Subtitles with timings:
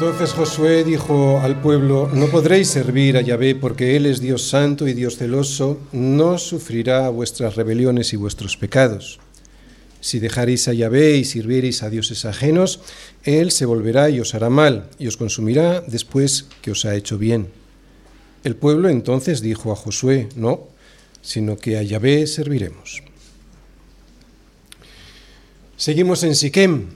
[0.00, 4.86] Entonces Josué dijo al pueblo, no podréis servir a Yahvé porque Él es Dios santo
[4.86, 9.18] y Dios celoso, no sufrirá vuestras rebeliones y vuestros pecados.
[10.00, 12.80] Si dejaréis a Yahvé y sirviereis a dioses ajenos,
[13.24, 17.18] Él se volverá y os hará mal, y os consumirá después que os ha hecho
[17.18, 17.48] bien.
[18.44, 20.68] El pueblo entonces dijo a Josué, no,
[21.22, 23.02] sino que a Yahvé serviremos.
[25.76, 26.86] Seguimos en Siquem.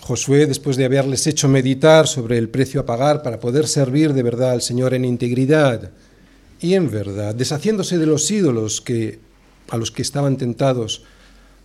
[0.00, 4.22] Josué, después de haberles hecho meditar sobre el precio a pagar para poder servir de
[4.22, 5.90] verdad al Señor en integridad
[6.60, 9.20] y en verdad, deshaciéndose de los ídolos que,
[9.68, 11.04] a los que estaban tentados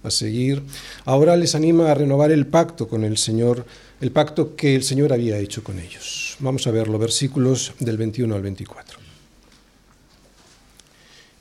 [0.06, 0.64] a seguir,
[1.06, 3.66] ahora les anima a renovar el pacto con el Señor,
[4.02, 6.38] el pacto que el Señor había hecho con ellos.
[6.40, 9.00] Vamos a verlo, versículos del 21 al 24.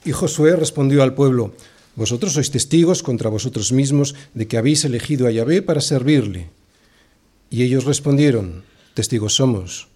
[0.05, 1.53] Y Josué respondió al pueblo,
[1.97, 6.51] Vosotros sois testigos contra vosotros mismos de que habéis elegido a Yahvé para servirle.
[7.51, 9.87] Y ellos respondieron, testigos somos.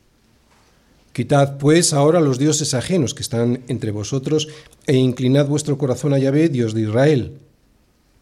[1.12, 4.46] Quitad pues ahora los dioses ajenos que están entre vosotros
[4.86, 7.34] e inclinad vuestro corazón a Yahvé, Dios de Israel.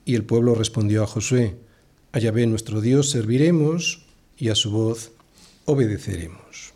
[0.07, 1.57] Y el pueblo respondió a Josué,
[2.12, 4.07] a Yahvé nuestro Dios serviremos
[4.39, 5.11] y a su voz
[5.67, 6.73] obedeceremos.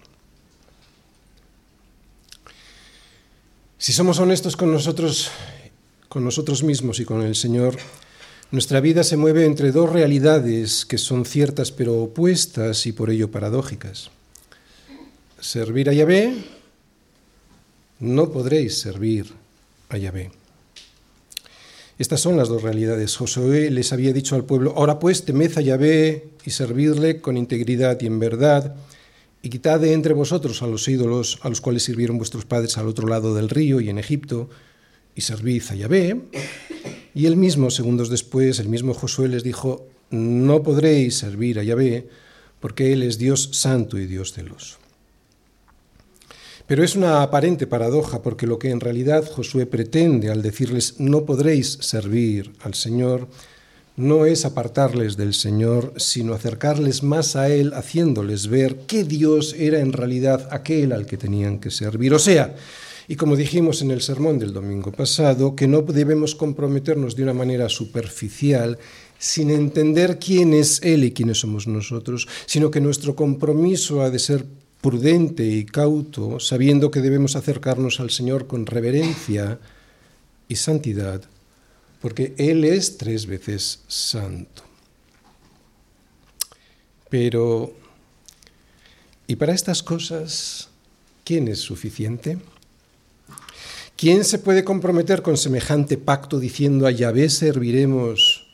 [3.79, 5.31] Si somos honestos con nosotros,
[6.09, 7.77] con nosotros mismos y con el Señor,
[8.51, 13.31] nuestra vida se mueve entre dos realidades que son ciertas pero opuestas y por ello
[13.31, 14.11] paradójicas.
[15.39, 16.35] Servir a Yahvé,
[18.01, 19.33] no podréis servir
[19.89, 20.40] a Yahvé.
[22.01, 23.15] Estas son las dos realidades.
[23.15, 28.01] Josué les había dicho al pueblo, ahora pues temed a Yahvé y servidle con integridad
[28.01, 28.75] y en verdad,
[29.43, 32.89] y quitad de entre vosotros a los ídolos a los cuales sirvieron vuestros padres al
[32.89, 34.49] otro lado del río y en Egipto,
[35.15, 36.23] y servid a Yahvé.
[37.15, 42.09] Y él mismo, segundos después, el mismo Josué les dijo, no podréis servir a Yahvé,
[42.61, 44.80] porque Él es Dios santo y Dios celoso.
[46.71, 51.25] Pero es una aparente paradoja, porque lo que en realidad Josué pretende al decirles no
[51.25, 53.27] podréis servir al Señor,
[53.97, 59.81] no es apartarles del Señor, sino acercarles más a Él, haciéndoles ver qué Dios era
[59.81, 62.15] en realidad aquel al que tenían que servir.
[62.15, 62.55] O sea,
[63.09, 67.35] y como dijimos en el sermón del domingo pasado, que no debemos comprometernos de una
[67.35, 68.79] manera superficial
[69.19, 74.21] sin entender quién es Él y quiénes somos nosotros, sino que nuestro compromiso ha de
[74.21, 74.47] ser
[74.81, 79.59] prudente y cauto, sabiendo que debemos acercarnos al Señor con reverencia
[80.49, 81.23] y santidad,
[82.01, 84.63] porque Él es tres veces santo.
[87.11, 87.75] Pero,
[89.27, 90.71] ¿y para estas cosas
[91.25, 92.39] quién es suficiente?
[93.97, 98.47] ¿Quién se puede comprometer con semejante pacto diciendo a Yahvé serviremos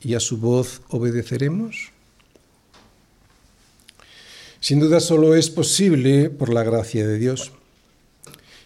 [0.00, 1.92] y a su voz obedeceremos?
[4.68, 7.52] Sin duda solo es posible por la gracia de Dios.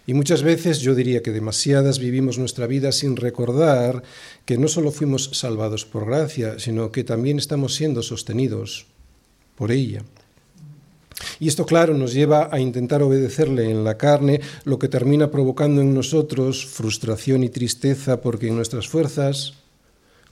[0.05, 4.03] Y muchas veces, yo diría que demasiadas, vivimos nuestra vida sin recordar
[4.45, 8.87] que no solo fuimos salvados por gracia, sino que también estamos siendo sostenidos
[9.55, 10.03] por ella.
[11.39, 15.83] Y esto, claro, nos lleva a intentar obedecerle en la carne, lo que termina provocando
[15.83, 19.55] en nosotros frustración y tristeza, porque en nuestras fuerzas,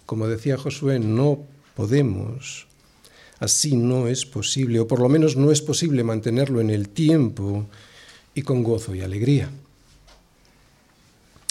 [0.04, 1.44] como decía Josué, no
[1.76, 2.66] podemos.
[3.40, 7.66] Así no es posible, o por lo menos no es posible mantenerlo en el tiempo
[8.34, 9.50] y con gozo y alegría.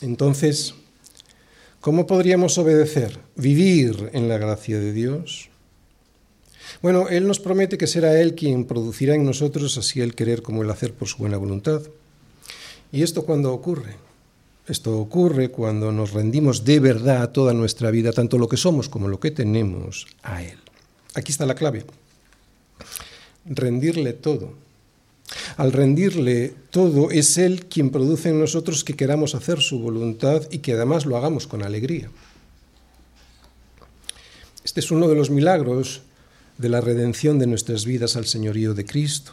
[0.02, 0.76] Entonces,
[1.82, 3.20] ¿cómo podríamos obedecer?
[3.36, 5.50] Vivir en la gracia de Dios
[6.82, 10.64] bueno, Él nos promete que será Él quien producirá en nosotros así el querer como
[10.64, 11.82] el hacer por su buena voluntad.
[12.92, 13.96] ¿Y esto cuándo ocurre?
[14.68, 19.08] Esto ocurre cuando nos rendimos de verdad toda nuestra vida, tanto lo que somos como
[19.08, 20.60] lo que tenemos, a Él.
[21.14, 21.86] Aquí está la clave.
[23.46, 24.54] Rendirle todo.
[25.58, 30.60] Al rendirle todo es Él quien produce en nosotros que queramos hacer su voluntad y
[30.60, 32.10] que además lo hagamos con alegría.
[34.64, 36.02] Este es uno de los milagros
[36.58, 39.32] de la redención de nuestras vidas al señorío de Cristo.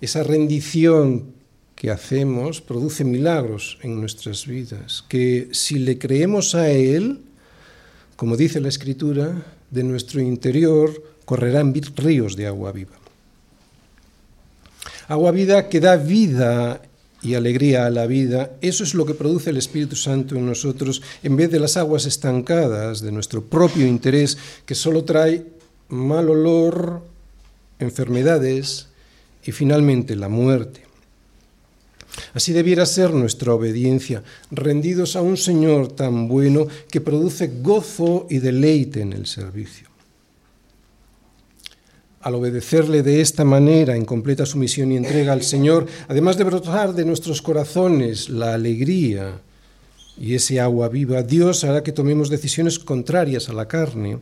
[0.00, 1.34] Esa rendición
[1.74, 7.20] que hacemos produce milagros en nuestras vidas, que si le creemos a Él,
[8.16, 12.96] como dice la Escritura, de nuestro interior correrán ríos de agua viva.
[15.08, 16.82] Agua vida que da vida
[17.22, 21.02] y alegría a la vida, eso es lo que produce el Espíritu Santo en nosotros,
[21.22, 25.44] en vez de las aguas estancadas de nuestro propio interés, que solo trae
[25.88, 27.02] mal olor,
[27.78, 28.88] enfermedades
[29.44, 30.85] y finalmente la muerte.
[32.34, 38.38] Así debiera ser nuestra obediencia, rendidos a un Señor tan bueno que produce gozo y
[38.38, 39.88] deleite en el servicio.
[42.20, 46.92] Al obedecerle de esta manera, en completa sumisión y entrega al Señor, además de brotar
[46.92, 49.40] de nuestros corazones la alegría
[50.18, 54.18] y ese agua viva, Dios hará que tomemos decisiones contrarias a la carne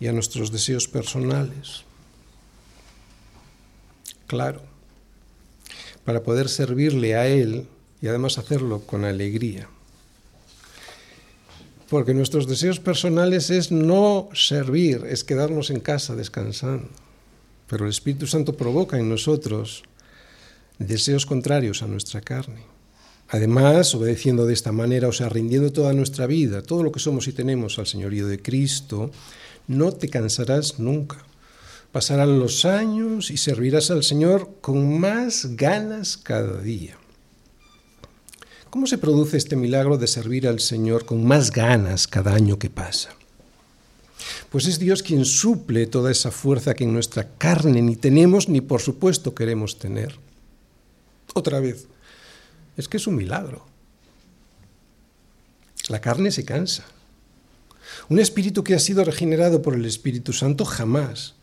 [0.00, 1.84] y a nuestros deseos personales.
[4.26, 4.67] Claro
[6.08, 7.66] para poder servirle a Él
[8.00, 9.68] y además hacerlo con alegría.
[11.90, 16.88] Porque nuestros deseos personales es no servir, es quedarnos en casa descansando.
[17.68, 19.82] Pero el Espíritu Santo provoca en nosotros
[20.78, 22.62] deseos contrarios a nuestra carne.
[23.28, 27.28] Además, obedeciendo de esta manera, o sea, rindiendo toda nuestra vida, todo lo que somos
[27.28, 29.10] y tenemos al señorío de Cristo,
[29.66, 31.27] no te cansarás nunca.
[31.92, 36.98] Pasarán los años y servirás al Señor con más ganas cada día.
[38.68, 42.68] ¿Cómo se produce este milagro de servir al Señor con más ganas cada año que
[42.68, 43.14] pasa?
[44.50, 48.60] Pues es Dios quien suple toda esa fuerza que en nuestra carne ni tenemos ni
[48.60, 50.16] por supuesto queremos tener.
[51.32, 51.86] Otra vez,
[52.76, 53.64] es que es un milagro.
[55.88, 56.84] La carne se cansa.
[58.10, 61.37] Un espíritu que ha sido regenerado por el Espíritu Santo jamás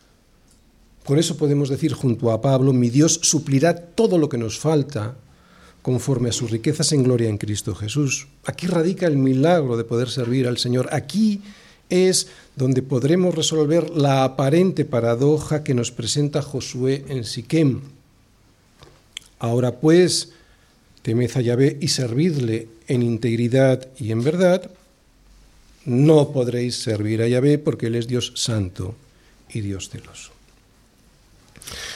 [1.06, 5.16] por eso podemos decir junto a Pablo, mi Dios suplirá todo lo que nos falta
[5.84, 8.28] conforme a sus riquezas en gloria en Cristo Jesús.
[8.44, 10.90] Aquí radica el milagro de poder servir al Señor.
[10.92, 11.42] Aquí
[11.92, 17.82] es donde podremos resolver la aparente paradoja que nos presenta Josué en Siquem.
[19.38, 20.32] Ahora pues,
[21.04, 24.72] temed a Yahvé y servidle en integridad y en verdad,
[25.86, 28.96] no podréis servir a Yahvé porque Él es Dios santo
[29.54, 30.35] y Dios celoso.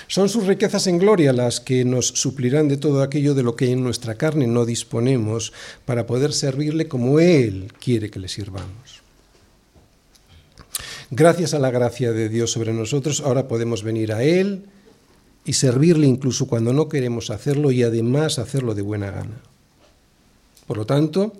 [0.07, 3.71] Son sus riquezas en gloria las que nos suplirán de todo aquello de lo que
[3.71, 5.53] en nuestra carne no disponemos
[5.85, 9.01] para poder servirle como Él quiere que le sirvamos.
[11.11, 14.65] Gracias a la gracia de Dios sobre nosotros, ahora podemos venir a Él
[15.45, 19.41] y servirle incluso cuando no queremos hacerlo y además hacerlo de buena gana.
[20.67, 21.33] Por lo tanto,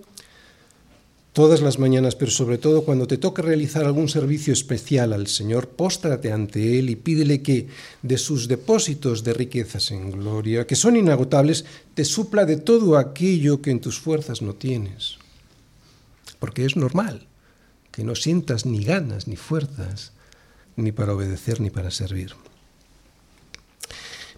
[1.32, 5.68] todas las mañanas, pero sobre todo cuando te toque realizar algún servicio especial al Señor,
[5.68, 7.68] póstrate ante Él y pídele que
[8.02, 13.62] de sus depósitos de riquezas en gloria, que son inagotables, te supla de todo aquello
[13.62, 15.18] que en tus fuerzas no tienes.
[16.38, 17.26] Porque es normal
[17.92, 20.12] que no sientas ni ganas ni fuerzas,
[20.76, 22.34] ni para obedecer ni para servir.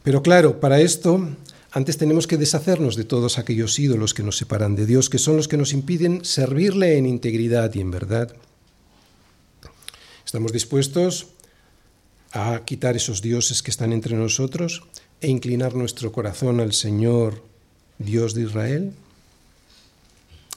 [0.02, 1.28] Pero claro, para esto
[1.72, 5.36] antes tenemos que deshacernos de todos aquellos ídolos que nos separan de Dios, que son
[5.36, 8.36] los que nos impiden servirle en integridad y en verdad.
[10.24, 11.28] ¿Estamos dispuestos
[12.32, 14.82] a quitar esos dioses que están entre nosotros
[15.20, 17.42] e inclinar nuestro corazón al Señor,
[17.98, 18.92] Dios de Israel?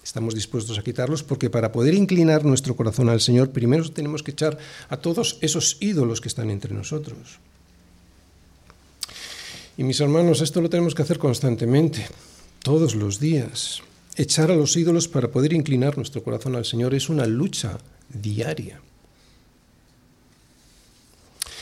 [0.04, 4.32] Estamos dispuestos a quitarlos porque para poder inclinar nuestro corazón al Señor, primero tenemos que
[4.32, 4.58] echar
[4.90, 7.40] a todos esos ídolos que están entre nosotros.
[9.78, 12.08] Y mis hermanos, esto lo tenemos que hacer constantemente,
[12.64, 13.82] todos los días.
[14.16, 17.78] Echar a los ídolos para poder inclinar nuestro corazón al Señor es una lucha
[18.08, 18.80] diaria.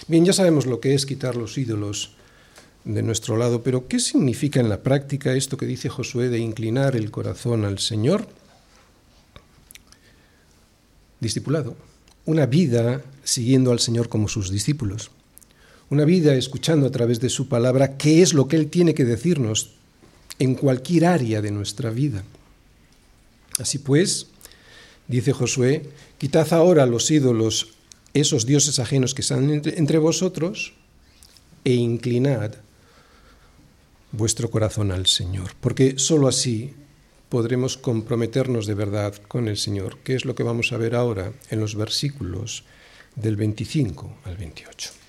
[0.08, 2.12] Bien, ya sabemos lo que es quitar los ídolos
[2.84, 6.96] de nuestro lado, pero ¿qué significa en la práctica esto que dice Josué de inclinar
[6.96, 8.28] el corazón al Señor?
[11.20, 11.76] Discipulado,
[12.26, 15.10] una vida siguiendo al Señor como sus discípulos
[15.94, 19.06] una vida escuchando a través de su palabra qué es lo que Él tiene que
[19.06, 19.72] decirnos
[20.40, 22.24] en cualquier área de nuestra vida.
[23.60, 24.28] Así pues,
[25.08, 27.76] dice Josué, quitad ahora los ídolos,
[28.16, 30.74] esos dioses ajenos que están entre vosotros,
[31.64, 32.56] e inclinad
[34.12, 36.74] vuestro corazón al Señor, porque sólo así
[37.30, 41.32] podremos comprometernos de verdad con el Señor, que es lo que vamos a ver ahora
[41.52, 42.64] en los versículos
[43.16, 45.03] del 25 al 28.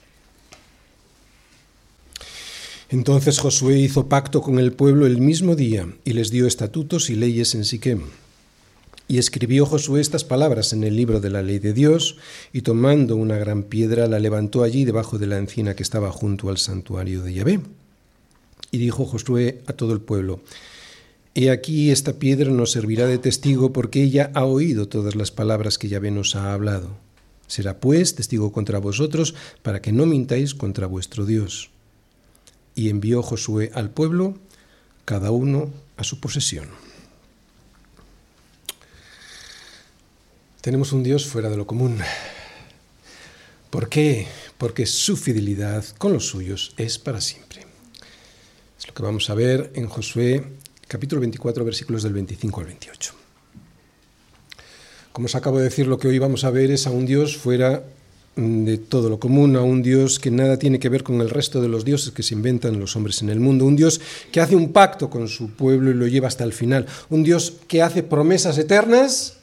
[2.94, 7.16] Entonces Josué hizo pacto con el pueblo el mismo día y les dio estatutos y
[7.16, 8.02] leyes en Siquem.
[9.08, 12.18] Y escribió Josué estas palabras en el libro de la ley de Dios,
[12.52, 16.50] y tomando una gran piedra la levantó allí debajo de la encina que estaba junto
[16.50, 17.60] al santuario de Yahvé.
[18.70, 20.40] Y dijo Josué a todo el pueblo,
[21.34, 25.78] He aquí esta piedra nos servirá de testigo porque ella ha oído todas las palabras
[25.78, 26.90] que Yahvé nos ha hablado.
[27.48, 31.73] Será pues testigo contra vosotros para que no mintáis contra vuestro Dios
[32.74, 34.34] y envió Josué al pueblo,
[35.04, 36.68] cada uno a su posesión.
[40.60, 41.98] Tenemos un Dios fuera de lo común.
[43.70, 44.26] ¿Por qué?
[44.56, 47.66] Porque su fidelidad con los suyos es para siempre.
[48.78, 50.44] Es lo que vamos a ver en Josué
[50.88, 53.14] capítulo 24, versículos del 25 al 28.
[55.12, 57.36] Como os acabo de decir, lo que hoy vamos a ver es a un Dios
[57.36, 57.84] fuera
[58.36, 61.60] de todo lo común, a un Dios que nada tiene que ver con el resto
[61.60, 64.00] de los dioses que se inventan los hombres en el mundo, un Dios
[64.32, 67.54] que hace un pacto con su pueblo y lo lleva hasta el final, un Dios
[67.68, 69.38] que hace promesas eternas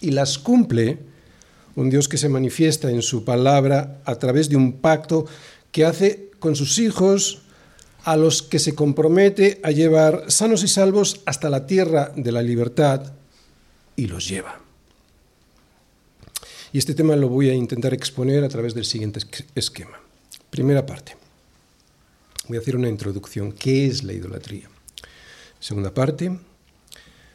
[0.00, 0.98] y las cumple,
[1.76, 5.26] un Dios que se manifiesta en su palabra a través de un pacto
[5.70, 7.42] que hace con sus hijos
[8.04, 12.42] a los que se compromete a llevar sanos y salvos hasta la tierra de la
[12.42, 13.12] libertad
[13.96, 14.59] y los lleva.
[16.72, 19.20] Y este tema lo voy a intentar exponer a través del siguiente
[19.54, 20.00] esquema.
[20.50, 21.16] Primera parte.
[22.46, 23.52] Voy a hacer una introducción.
[23.52, 24.68] ¿Qué es la idolatría?
[25.58, 26.38] Segunda parte.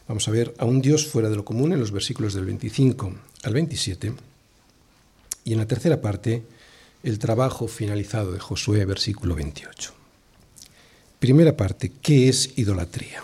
[0.07, 3.13] Vamos a ver a un Dios fuera de lo común en los versículos del 25
[3.43, 4.13] al 27.
[5.43, 6.43] Y en la tercera parte,
[7.03, 9.93] el trabajo finalizado de Josué, versículo 28.
[11.19, 13.23] Primera parte, ¿qué es idolatría?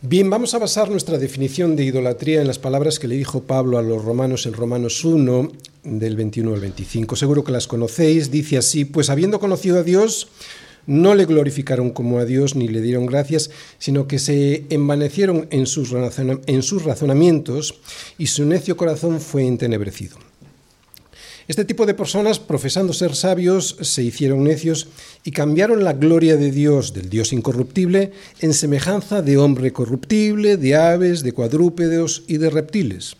[0.00, 3.78] Bien, vamos a basar nuestra definición de idolatría en las palabras que le dijo Pablo
[3.78, 5.50] a los romanos en Romanos 1,
[5.82, 7.16] del 21 al 25.
[7.16, 8.30] Seguro que las conocéis.
[8.30, 10.28] Dice así, pues habiendo conocido a Dios,
[10.86, 13.50] no le glorificaron como a Dios ni le dieron gracias,
[13.80, 17.80] sino que se envanecieron en sus, en sus razonamientos
[18.18, 20.16] y su necio corazón fue entenebrecido.
[21.48, 24.88] Este tipo de personas, profesando ser sabios, se hicieron necios
[25.24, 30.76] y cambiaron la gloria de Dios, del Dios incorruptible, en semejanza de hombre corruptible, de
[30.76, 33.16] aves, de cuadrúpedos y de reptiles.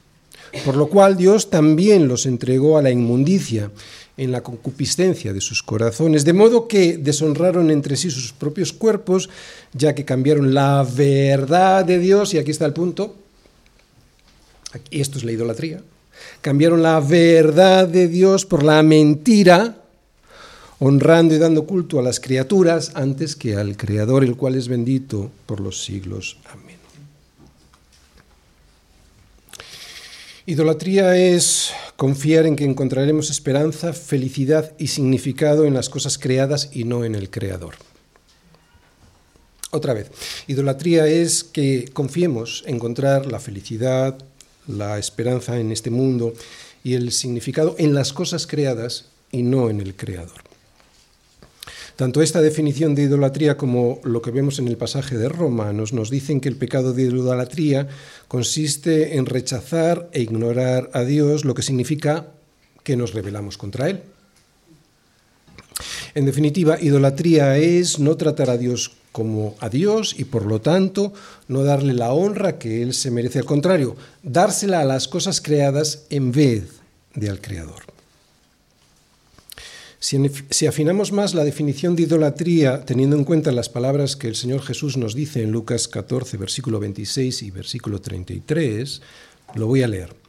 [0.66, 3.70] Por lo cual Dios también los entregó a la inmundicia
[4.18, 9.30] en la concupiscencia de sus corazones, de modo que deshonraron entre sí sus propios cuerpos,
[9.73, 13.16] ya que cambiaron la verdad de Dios, y aquí está el punto,
[14.90, 15.82] y esto es la idolatría,
[16.41, 19.77] Cambiaron la verdad de Dios por la mentira,
[20.79, 25.31] honrando y dando culto a las criaturas antes que al Creador, el cual es bendito
[25.47, 26.39] por los siglos.
[26.53, 26.79] Amén.
[30.47, 36.85] Idolatría es confiar en que encontraremos esperanza, felicidad y significado en las cosas creadas y
[36.85, 37.75] no en el Creador.
[39.71, 40.11] Otra vez,
[40.47, 44.17] idolatría es que confiemos en encontrar la felicidad,
[44.69, 46.33] la esperanza en este mundo
[46.85, 50.49] y el significado en las cosas creadas y no en el Creador.
[51.97, 56.11] Tanto esta definición de idolatría como lo que vemos en el pasaje de Romanos nos
[56.11, 57.89] dicen que el pecado de idolatría
[58.29, 62.29] consiste en rechazar e ignorar a Dios, lo que significa
[62.85, 64.03] que nos rebelamos contra Él.
[66.19, 71.13] En definitiva, idolatría es no tratar a Dios como a Dios y por lo tanto
[71.47, 73.39] no darle la honra que Él se merece.
[73.39, 73.95] Al contrario,
[74.25, 76.81] dársela a las cosas creadas en vez
[77.15, 77.85] de al Creador.
[80.01, 84.63] Si, afinamos más la definición de idolatría, teniendo en cuenta las palabras que el Señor
[84.63, 89.03] Jesús nos dice en Lucas 14, versículo 26 y versículo 33,
[89.55, 90.27] lo voy a leer.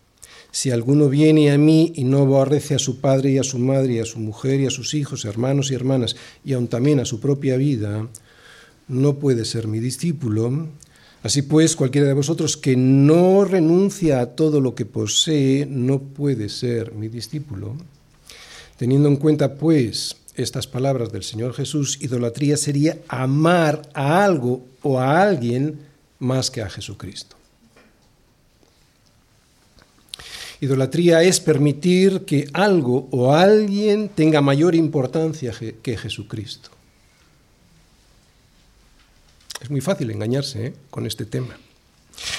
[0.52, 3.94] Si alguno viene a mí y no aborrece a su padre y a su madre
[3.94, 7.06] y a su mujer y a sus hijos, hermanos y hermanas, y aun también a
[7.06, 8.08] su propia vida,
[8.88, 10.68] no puede ser mi discípulo.
[11.22, 16.50] Así pues, cualquiera de vosotros que no renuncia a todo lo que posee, no puede
[16.50, 17.76] ser mi discípulo.
[18.78, 25.00] Teniendo en cuenta, pues, estas palabras del Señor Jesús, idolatría sería amar a algo o
[25.00, 25.80] a alguien
[26.20, 27.39] más que a Jesucristo.
[30.62, 36.70] Idolatría es permitir que algo o alguien tenga mayor importancia que Jesucristo.
[39.62, 40.74] Es muy fácil engañarse ¿eh?
[40.90, 41.58] con este tema.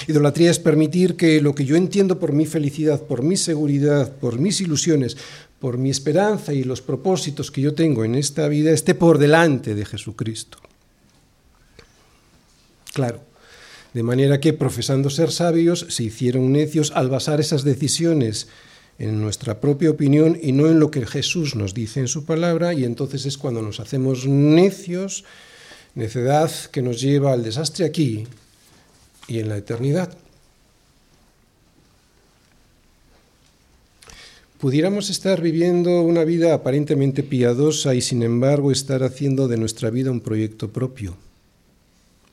[0.07, 4.39] Idolatría es permitir que lo que yo entiendo por mi felicidad, por mi seguridad, por
[4.39, 5.17] mis ilusiones,
[5.59, 9.75] por mi esperanza y los propósitos que yo tengo en esta vida esté por delante
[9.75, 10.57] de Jesucristo.
[12.93, 13.21] Claro,
[13.93, 18.47] de manera que profesando ser sabios se hicieron necios al basar esas decisiones
[18.99, 22.73] en nuestra propia opinión y no en lo que Jesús nos dice en su palabra
[22.73, 25.25] y entonces es cuando nos hacemos necios
[25.95, 28.27] necedad que nos lleva al desastre aquí
[29.27, 30.15] y en la eternidad.
[34.59, 40.11] Pudiéramos estar viviendo una vida aparentemente piadosa y sin embargo estar haciendo de nuestra vida
[40.11, 41.17] un proyecto propio,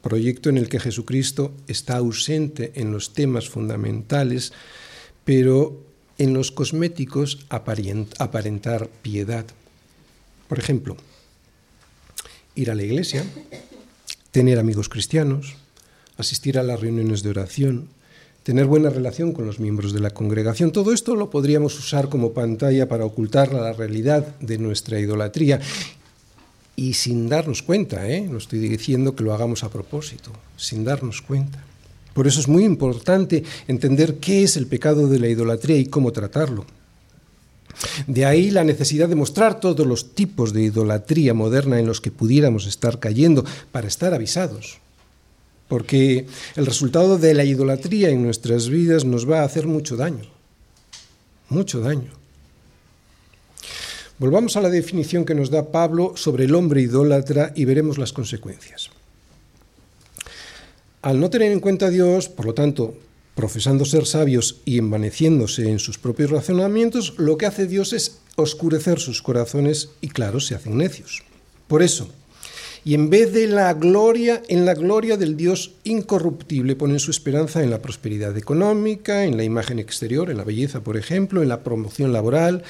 [0.09, 4.55] proyecto en el que Jesucristo está ausente en los temas fundamentales,
[5.27, 5.85] pero
[6.17, 9.45] en los cosméticos aparentar piedad.
[10.49, 10.97] Por ejemplo,
[12.55, 13.23] ir a la iglesia,
[14.31, 15.57] tener amigos cristianos,
[16.17, 17.89] asistir a las reuniones de oración,
[18.45, 20.73] tener buena relación con los miembros de la congregación.
[20.73, 25.61] Todo esto lo podríamos usar como pantalla para ocultar la realidad de nuestra idolatría.
[26.79, 28.21] Y sin darnos cuenta, ¿eh?
[28.21, 31.65] no estoy diciendo que lo hagamos a propósito, sin darnos cuenta.
[32.15, 36.13] Por eso es muy importante entender qué es el pecado de la idolatría y cómo
[36.13, 36.65] tratarlo.
[38.07, 42.13] De ahí la necesidad de mostrar todos los tipos de idolatría moderna en los que
[42.13, 44.79] pudiéramos estar cayendo para estar avisados.
[45.67, 50.27] Porque el resultado de la idolatría en nuestras vidas nos va a hacer mucho daño.
[51.49, 52.18] Mucho daño.
[54.19, 58.13] Volvamos a la definición que nos da Pablo sobre el hombre idólatra y veremos las
[58.13, 58.91] consecuencias.
[61.03, 62.95] Al no tener en cuenta a Dios, por lo tanto,
[63.37, 68.99] profesando ser sabios y envaneciéndose en sus propios razonamientos, lo que hace Dios es oscurecer
[68.99, 71.23] sus corazones y claro, se hacen necios.
[71.69, 72.09] Por eso,
[72.85, 77.63] y en vez de la gloria, en la gloria del Dios incorruptible, ponen su esperanza
[77.63, 81.63] en la prosperidad económica, en la imagen exterior, en la belleza, por ejemplo, en la
[81.63, 82.65] promoción laboral,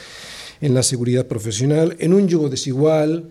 [0.60, 3.30] en la seguridad profesional, en un yugo desigual,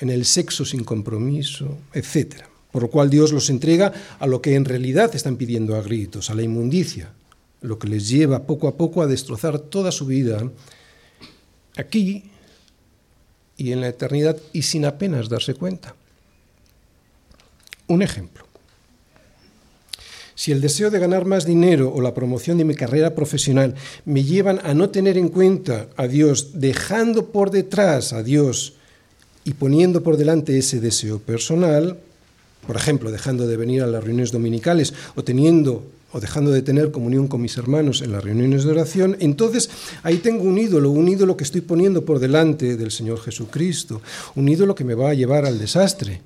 [0.00, 4.54] en el sexo sin compromiso, etc por lo cual Dios los entrega a lo que
[4.54, 7.12] en realidad están pidiendo a gritos, a la inmundicia,
[7.60, 10.48] lo que les lleva poco a poco a destrozar toda su vida
[11.76, 12.30] aquí
[13.56, 15.94] y en la eternidad y sin apenas darse cuenta.
[17.86, 18.47] Un ejemplo.
[20.38, 24.22] Si el deseo de ganar más dinero o la promoción de mi carrera profesional me
[24.22, 28.74] llevan a no tener en cuenta a Dios, dejando por detrás a Dios
[29.42, 31.98] y poniendo por delante ese deseo personal,
[32.68, 36.92] por ejemplo, dejando de venir a las reuniones dominicales o teniendo o dejando de tener
[36.92, 39.68] comunión con mis hermanos en las reuniones de oración, entonces
[40.04, 44.02] ahí tengo un ídolo, un ídolo que estoy poniendo por delante del Señor Jesucristo,
[44.36, 46.22] un ídolo que me va a llevar al desastre.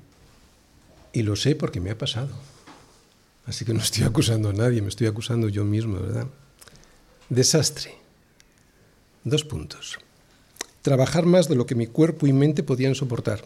[1.13, 2.52] Y lo sé porque me ha pasado.
[3.45, 6.27] Así que no estoy acusando a nadie, me estoy acusando yo mismo, ¿verdad?
[7.29, 7.95] Desastre.
[9.23, 9.97] Dos puntos.
[10.81, 13.43] Trabajar más de lo que mi cuerpo y mente podían soportar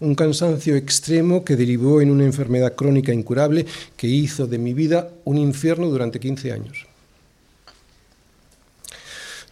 [0.00, 5.10] un cansancio extremo que derivó en una enfermedad crónica incurable que hizo de mi vida
[5.24, 6.86] un infierno durante 15 años.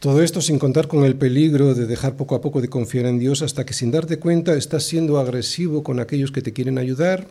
[0.01, 3.21] Todo esto sin contar con el peligro de dejar poco a poco de confiar en
[3.21, 7.29] Dios hasta que sin darte cuenta estás siendo agresivo con aquellos que te quieren ayudar,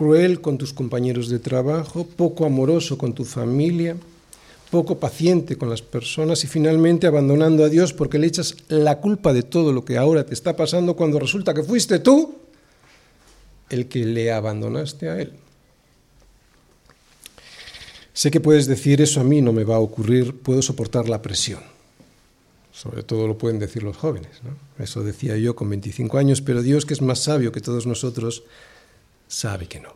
[0.00, 3.98] cruel con tus compañeros de trabajo, poco amoroso con tu familia,
[4.70, 9.34] poco paciente con las personas y finalmente abandonando a Dios porque le echas la culpa
[9.34, 12.34] de todo lo que ahora te está pasando cuando resulta que fuiste tú
[13.68, 15.34] el que le abandonaste a Él.
[18.14, 21.20] Sé que puedes decir eso a mí no me va a ocurrir, puedo soportar la
[21.20, 21.60] presión.
[22.72, 24.30] Sobre todo lo pueden decir los jóvenes.
[24.78, 28.44] Eso decía yo con 25 años, pero Dios, que es más sabio que todos nosotros,
[29.30, 29.94] sabe que no.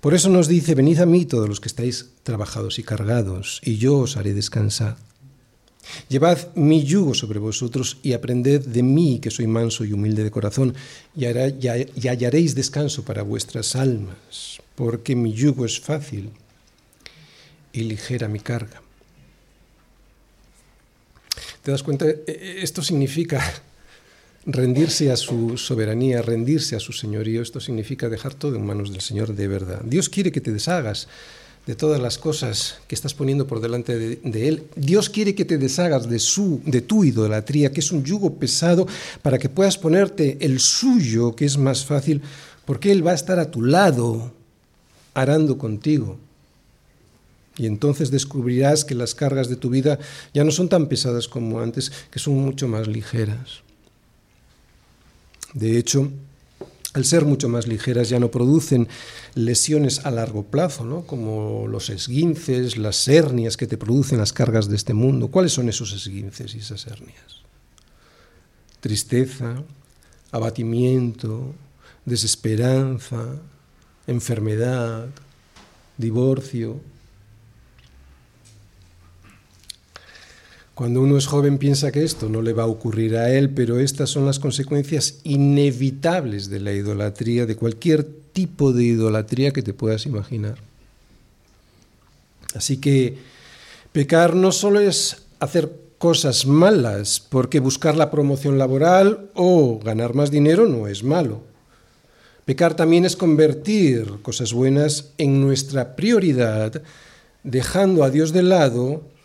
[0.00, 3.78] Por eso nos dice, venid a mí todos los que estáis trabajados y cargados, y
[3.78, 4.98] yo os haré descansar.
[6.08, 10.30] Llevad mi yugo sobre vosotros y aprended de mí, que soy manso y humilde de
[10.30, 10.74] corazón,
[11.16, 16.30] y, hallaréis descanso para vuestras almas, porque mi yugo es fácil
[17.72, 18.82] y ligera mi carga.
[21.62, 22.06] ¿Te das cuenta?
[22.06, 23.42] E, e, esto significa
[24.46, 29.00] rendirse a su soberanía, rendirse a su señorío, esto significa dejar todo en manos del
[29.00, 29.82] Señor de verdad.
[29.84, 31.08] Dios quiere que te deshagas
[31.66, 34.62] de todas las cosas que estás poniendo por delante de, Él.
[34.76, 38.86] Dios quiere que te deshagas de, su, de tu idolatría, que es un yugo pesado,
[39.20, 42.22] para que puedas ponerte el suyo, que es más fácil,
[42.64, 44.32] porque Él va a estar a tu lado,
[45.12, 46.18] arando contigo.
[47.58, 49.98] Y entonces descubrirás que las cargas de tu vida
[50.32, 53.65] ya no son tan pesadas como antes, que son mucho más ligeras.
[55.56, 56.10] De hecho,
[56.92, 58.88] al ser mucho más ligeras ya no producen
[59.34, 61.06] lesiones a largo plazo, ¿no?
[61.06, 65.28] como los esguinces, las hernias que te producen las cargas de este mundo.
[65.28, 67.40] ¿Cuáles son esos esguinces y esas hernias?
[68.80, 69.62] Tristeza,
[70.30, 71.54] abatimiento,
[72.04, 73.24] desesperanza,
[74.06, 75.08] enfermedad,
[75.96, 76.82] divorcio,
[80.76, 83.80] Cuando uno es joven piensa que esto no le va a ocurrir a él, pero
[83.80, 89.72] estas son las consecuencias inevitables de la idolatría, de cualquier tipo de idolatría que te
[89.72, 90.58] puedas imaginar.
[92.54, 93.16] Así que
[93.92, 100.30] pecar no solo es hacer cosas malas, porque buscar la promoción laboral o ganar más
[100.30, 101.40] dinero no es malo.
[102.44, 106.82] Pecar también es convertir cosas buenas en nuestra prioridad,
[107.44, 109.15] dejando a Dios de lado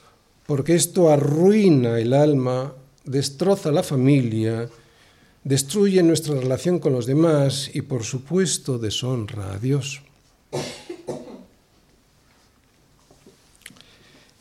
[0.51, 4.67] porque esto arruina el alma, destroza la familia,
[5.45, 10.01] destruye nuestra relación con los demás y por supuesto deshonra a Dios.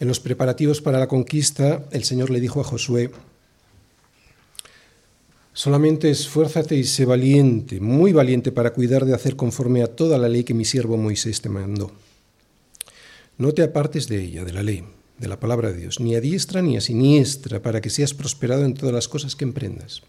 [0.01, 3.13] En los preparativos para la conquista, el Señor le dijo a Josué,
[5.53, 10.29] Solamente esfuérzate y sé valiente, muy valiente para cuidar de hacer conforme a toda la
[10.29, 11.93] ley que mi siervo Moisés te mandó.
[13.39, 14.83] No te apartes de ella, de la ley,
[15.21, 18.65] de la palabra de Dios, ni a diestra ni a siniestra, para que seas prosperado
[18.65, 20.03] en todas las cosas que emprendas.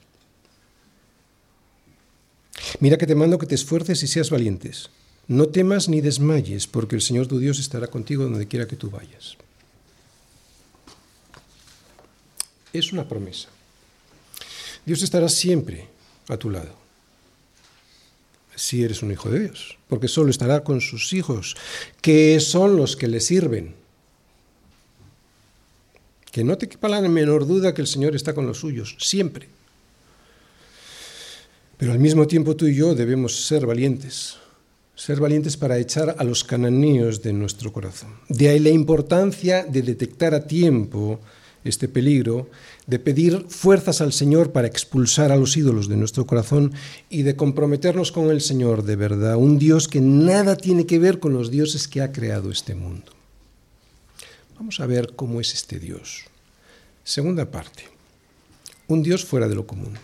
[2.79, 4.89] Mira que te mando que te esfuerces y seas valientes.
[5.27, 8.89] No temas ni desmayes, porque el Señor tu Dios estará contigo donde quiera que tú
[8.89, 9.37] vayas.
[12.71, 13.49] Es una promesa.
[14.85, 15.89] Dios estará siempre
[16.29, 16.73] a tu lado,
[18.55, 21.57] si eres un hijo de Dios, porque solo estará con sus hijos,
[22.01, 23.75] que son los que le sirven.
[26.31, 29.49] Que no te quepa la menor duda que el Señor está con los suyos, siempre.
[31.77, 34.37] Pero al mismo tiempo tú y yo debemos ser valientes,
[34.95, 38.15] ser valientes para echar a los cananeos de nuestro corazón.
[38.29, 41.19] De ahí la importancia de detectar a tiempo
[41.63, 42.49] este peligro,
[42.87, 46.73] de pedir fuerzas al Señor para expulsar a los ídolos de nuestro corazón
[47.09, 51.19] y de comprometernos con el Señor de verdad, un Dios que nada tiene que ver
[51.19, 53.11] con los dioses que ha creado este mundo.
[54.61, 56.25] Vamos a ver cómo es este Dios.
[57.03, 57.85] Segunda parte,
[58.87, 59.95] un Dios fuera de lo común.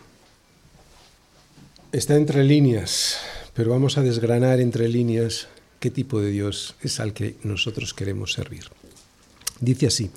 [1.92, 3.20] Está entre líneas,
[3.54, 5.48] pero vamos a desgranar entre líneas
[5.80, 8.64] qué tipo de Dios es al que nosotros queremos servir.
[9.60, 10.12] Dice así,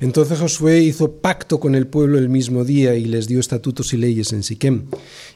[0.00, 3.96] entonces Josué hizo pacto con el pueblo el mismo día y les dio estatutos y
[3.96, 4.84] leyes en Siquem.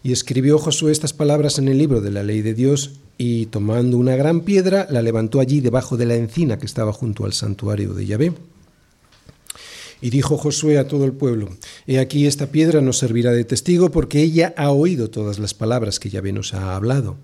[0.03, 3.97] Y escribió Josué estas palabras en el libro de la ley de Dios y tomando
[3.97, 7.95] una gran piedra la levantó allí debajo de la encina que estaba junto al santuario
[7.95, 8.33] de Yahvé.
[10.03, 11.49] Y dijo Josué a todo el pueblo,
[11.87, 15.99] He aquí esta piedra nos servirá de testigo porque ella ha oído todas las palabras
[15.99, 17.17] que Yahvé nos ha hablado.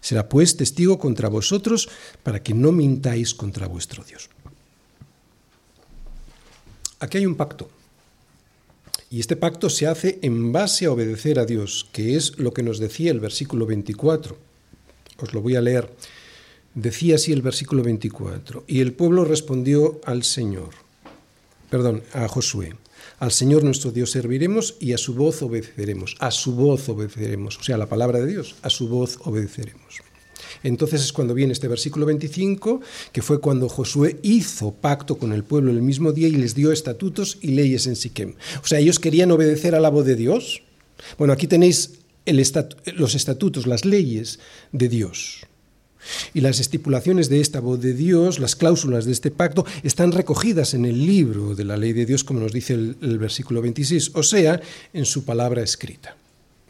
[0.00, 1.88] Será pues testigo contra vosotros
[2.22, 4.30] para que no mintáis contra vuestro Dios.
[7.02, 7.68] Aquí hay un pacto.
[9.10, 12.62] Y este pacto se hace en base a obedecer a Dios, que es lo que
[12.62, 14.36] nos decía el versículo 24.
[15.18, 15.92] Os lo voy a leer.
[16.74, 18.62] Decía así el versículo 24.
[18.68, 20.70] Y el pueblo respondió al Señor,
[21.70, 22.76] perdón, a Josué.
[23.18, 26.14] Al Señor nuestro Dios serviremos y a su voz obedeceremos.
[26.20, 27.58] A su voz obedeceremos.
[27.58, 28.54] O sea, la palabra de Dios.
[28.62, 30.02] A su voz obedeceremos.
[30.62, 32.80] Entonces es cuando viene este versículo 25,
[33.12, 36.72] que fue cuando Josué hizo pacto con el pueblo el mismo día y les dio
[36.72, 38.34] estatutos y leyes en Siquem.
[38.62, 40.62] O sea, ellos querían obedecer a la voz de Dios.
[41.18, 44.38] Bueno, aquí tenéis los estatutos, las leyes
[44.72, 45.46] de Dios.
[46.34, 50.74] Y las estipulaciones de esta voz de Dios, las cláusulas de este pacto, están recogidas
[50.74, 54.10] en el libro de la ley de Dios, como nos dice el, el versículo 26,
[54.14, 54.60] o sea,
[54.92, 56.16] en su palabra escrita.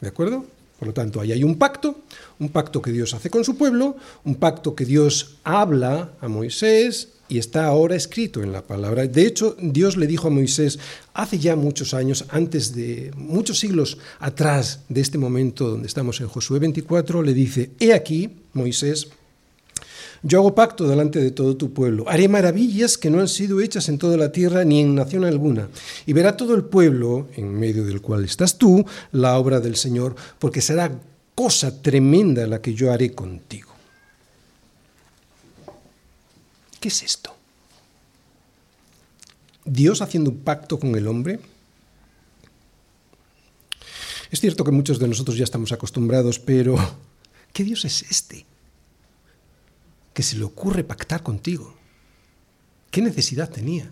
[0.01, 0.45] ¿De acuerdo?
[0.83, 2.01] Por lo tanto, ahí hay un pacto,
[2.41, 7.11] un pacto que Dios hace con su pueblo, un pacto que Dios habla a Moisés
[7.29, 9.07] y está ahora escrito en la palabra.
[9.07, 10.81] De hecho, Dios le dijo a Moisés
[11.15, 16.27] hace ya muchos años, antes de muchos siglos atrás de este momento donde estamos en
[16.27, 19.07] Josué 24, le dice, he aquí, Moisés,
[20.23, 22.09] yo hago pacto delante de todo tu pueblo.
[22.09, 25.69] Haré maravillas que no han sido hechas en toda la tierra ni en nación alguna.
[26.07, 30.15] Y verá todo el pueblo, en medio del cual estás tú, la obra del Señor,
[30.39, 30.93] porque será
[31.35, 33.73] cosa tremenda la que yo haré contigo.
[36.79, 37.35] ¿Qué es esto?
[39.65, 41.41] ¿Dios haciendo un pacto con el hombre?
[44.31, 46.77] Es cierto que muchos de nosotros ya estamos acostumbrados, pero
[47.53, 48.47] ¿qué Dios es este?
[50.15, 51.75] Que se le ocurre pactar contigo.
[52.91, 53.91] ¿Qué necesidad tenía?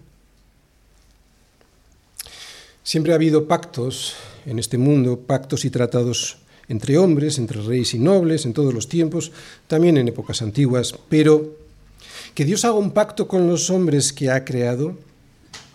[2.82, 4.14] Siempre ha habido pactos
[4.46, 8.88] en este mundo, pactos y tratados entre hombres, entre reyes y nobles, en todos los
[8.88, 9.32] tiempos,
[9.66, 11.56] también en épocas antiguas, pero
[12.34, 14.96] que Dios haga un pacto con los hombres que ha creado,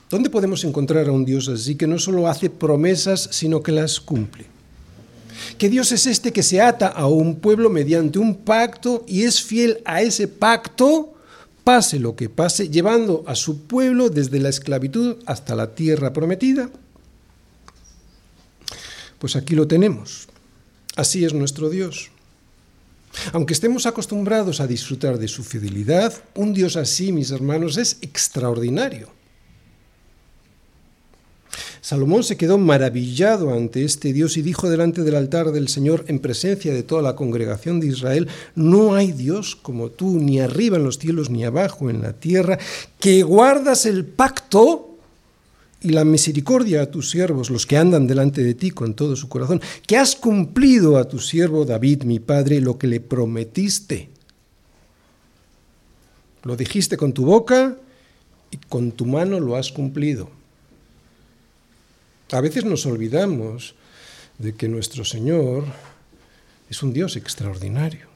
[0.09, 3.99] ¿dónde podemos encontrar a un Dios así que no solo hace promesas, sino que las
[3.99, 4.54] cumple?
[5.57, 9.41] Que Dios es este que se ata a un pueblo mediante un pacto y es
[9.43, 11.13] fiel a ese pacto,
[11.63, 16.69] pase lo que pase, llevando a su pueblo desde la esclavitud hasta la tierra prometida.
[19.19, 20.27] Pues aquí lo tenemos.
[20.95, 22.11] Así es nuestro Dios.
[23.31, 29.09] Aunque estemos acostumbrados a disfrutar de su fidelidad, un Dios así, mis hermanos, es extraordinario.
[31.85, 36.17] Salomón se quedó maravillado ante este Dios y dijo delante del altar del Señor, en
[36.17, 40.83] presencia de toda la congregación de Israel, no hay Dios como tú, ni arriba en
[40.83, 42.57] los cielos, ni abajo en la tierra,
[42.99, 44.97] que guardas el pacto
[45.79, 49.29] y la misericordia a tus siervos, los que andan delante de ti con todo su
[49.29, 54.09] corazón, que has cumplido a tu siervo David, mi padre, lo que le prometiste.
[56.41, 57.77] Lo dijiste con tu boca
[58.49, 60.31] y con tu mano lo has cumplido.
[62.31, 63.75] A veces nos olvidamos
[64.39, 65.65] de que nuestro Señor
[66.69, 68.07] es un Dios extraordinario.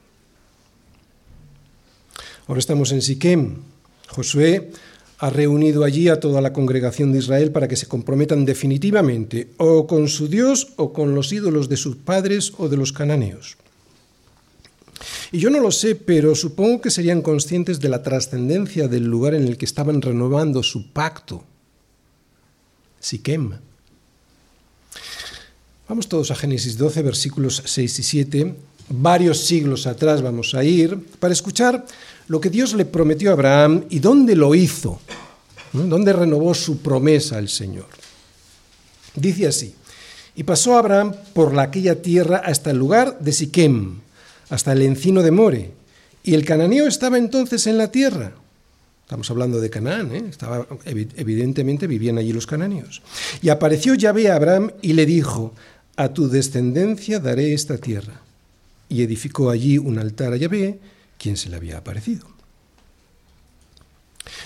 [2.48, 3.58] Ahora estamos en Siquem.
[4.08, 4.72] Josué
[5.20, 9.86] ha reunido allí a toda la congregación de Israel para que se comprometan definitivamente o
[9.86, 13.58] con su Dios o con los ídolos de sus padres o de los cananeos.
[15.32, 19.36] Y yo no lo sé, pero supongo que serían conscientes de la trascendencia del lugar
[19.36, 21.44] en el que estaban renovando su pacto.
[23.00, 23.69] Siquem.
[25.90, 28.56] Vamos todos a Génesis 12, versículos 6 y 7.
[28.90, 31.84] Varios siglos atrás vamos a ir para escuchar
[32.28, 35.02] lo que Dios le prometió a Abraham y dónde lo hizo,
[35.74, 37.88] dónde renovó su promesa al Señor.
[39.16, 39.74] Dice así,
[40.36, 44.02] y pasó Abraham por aquella tierra hasta el lugar de Siquem,
[44.52, 45.72] hasta el encino de More,
[46.22, 48.34] y el cananeo estaba entonces en la tierra.
[49.06, 50.24] Estamos hablando de Canaán, ¿eh?
[50.30, 53.02] Estaba, evidentemente vivían allí los cananeos.
[53.42, 55.56] Y apareció Yahvé a Abraham y le dijo,
[56.00, 58.22] a tu descendencia daré esta tierra.
[58.88, 60.80] Y edificó allí un altar a Yahvé,
[61.18, 62.26] quien se le había aparecido.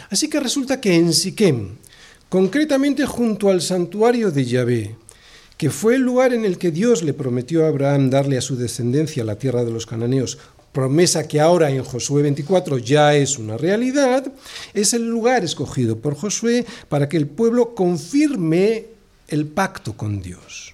[0.09, 1.75] Así que resulta que en Siquem,
[2.27, 4.95] concretamente junto al santuario de Yahvé,
[5.55, 8.55] que fue el lugar en el que Dios le prometió a Abraham darle a su
[8.55, 10.39] descendencia la tierra de los cananeos,
[10.71, 14.25] promesa que ahora en Josué 24 ya es una realidad,
[14.73, 18.87] es el lugar escogido por Josué para que el pueblo confirme
[19.27, 20.72] el pacto con Dios.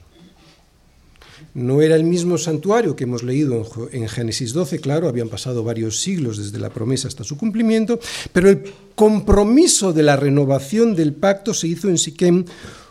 [1.59, 5.99] No era el mismo santuario que hemos leído en Génesis 12, claro, habían pasado varios
[5.99, 7.99] siglos desde la promesa hasta su cumplimiento,
[8.31, 12.45] pero el compromiso de la renovación del pacto se hizo en Siquem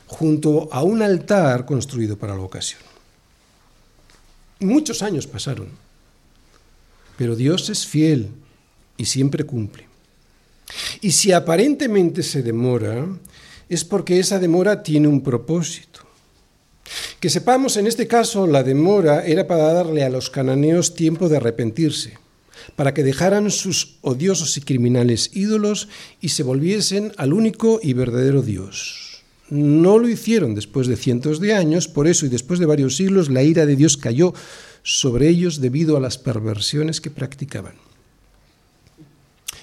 [0.07, 2.83] junto a un altar construido para la ocasión.
[4.61, 5.69] Muchos años pasaron,
[7.17, 8.29] pero Dios es fiel
[8.99, 9.87] y siempre cumple.
[11.01, 13.07] Y si aparentemente se demora,
[13.71, 15.88] es porque esa demora tiene un propósito.
[17.21, 21.39] Que sepamos, en este caso, la demora era para darle a los cananeos tiempo de
[21.39, 22.17] arrepentirse,
[22.77, 25.89] para que dejaran sus odiosos y criminales ídolos
[26.21, 29.25] y se volviesen al único y verdadero Dios.
[29.51, 33.31] No lo hicieron después de cientos de años, por eso y después de varios siglos
[33.31, 34.33] la ira de Dios cayó
[34.85, 37.75] sobre ellos debido a las perversiones que practicaban.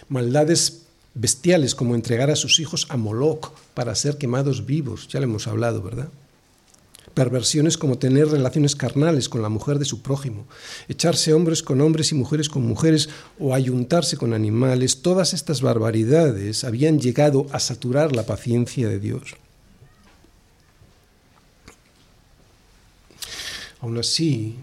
[0.09, 0.81] Maldades
[1.13, 5.47] bestiales como entregar a sus hijos a Moloch para ser quemados vivos, ya lo hemos
[5.47, 6.09] hablado, ¿verdad?
[7.15, 10.45] Perversiones como tener relaciones carnales con la mujer de su prójimo,
[10.87, 16.63] echarse hombres con hombres y mujeres con mujeres o ayuntarse con animales, todas estas barbaridades
[16.63, 19.35] habían llegado a saturar la paciencia de Dios.
[23.79, 24.57] Aún así,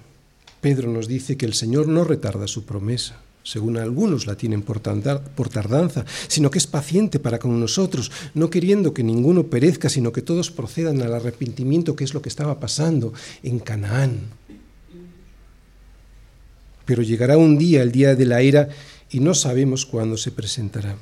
[0.60, 4.80] Pedro nos dice que el Señor no retarda su promesa según algunos la tienen por,
[4.80, 10.22] tardanza, sino que es paciente para con nosotros, no queriendo que ninguno perezca, sino que
[10.22, 14.20] todos procedan al arrepentimiento, que es lo que estaba pasando en Canaán.
[16.84, 18.68] Pero llegará un día, el día de la ira,
[19.10, 20.96] y no sabemos cuándo se presentará.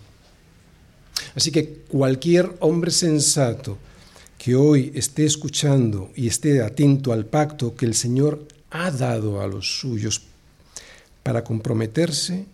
[1.34, 3.78] Así que cualquier hombre sensato
[4.38, 9.46] que hoy esté escuchando y esté atento al pacto que el Señor ha dado a
[9.46, 10.29] los suyos
[11.22, 12.46] para comprometerse,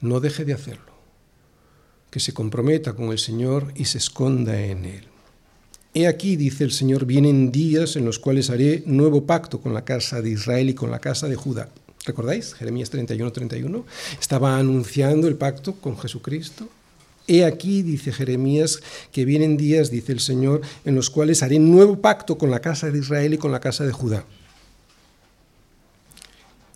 [0.00, 0.90] no deje de hacerlo.
[2.10, 5.04] Que se comprometa con el Señor y se esconda en Él.
[5.94, 9.84] He aquí, dice el Señor, vienen días en los cuales haré nuevo pacto con la
[9.84, 11.68] casa de Israel y con la casa de Judá.
[12.06, 12.54] ¿Recordáis?
[12.54, 13.84] Jeremías 31, 31.
[14.18, 16.68] Estaba anunciando el pacto con Jesucristo.
[17.26, 18.80] He aquí, dice Jeremías,
[19.12, 22.90] que vienen días, dice el Señor, en los cuales haré nuevo pacto con la casa
[22.90, 24.24] de Israel y con la casa de Judá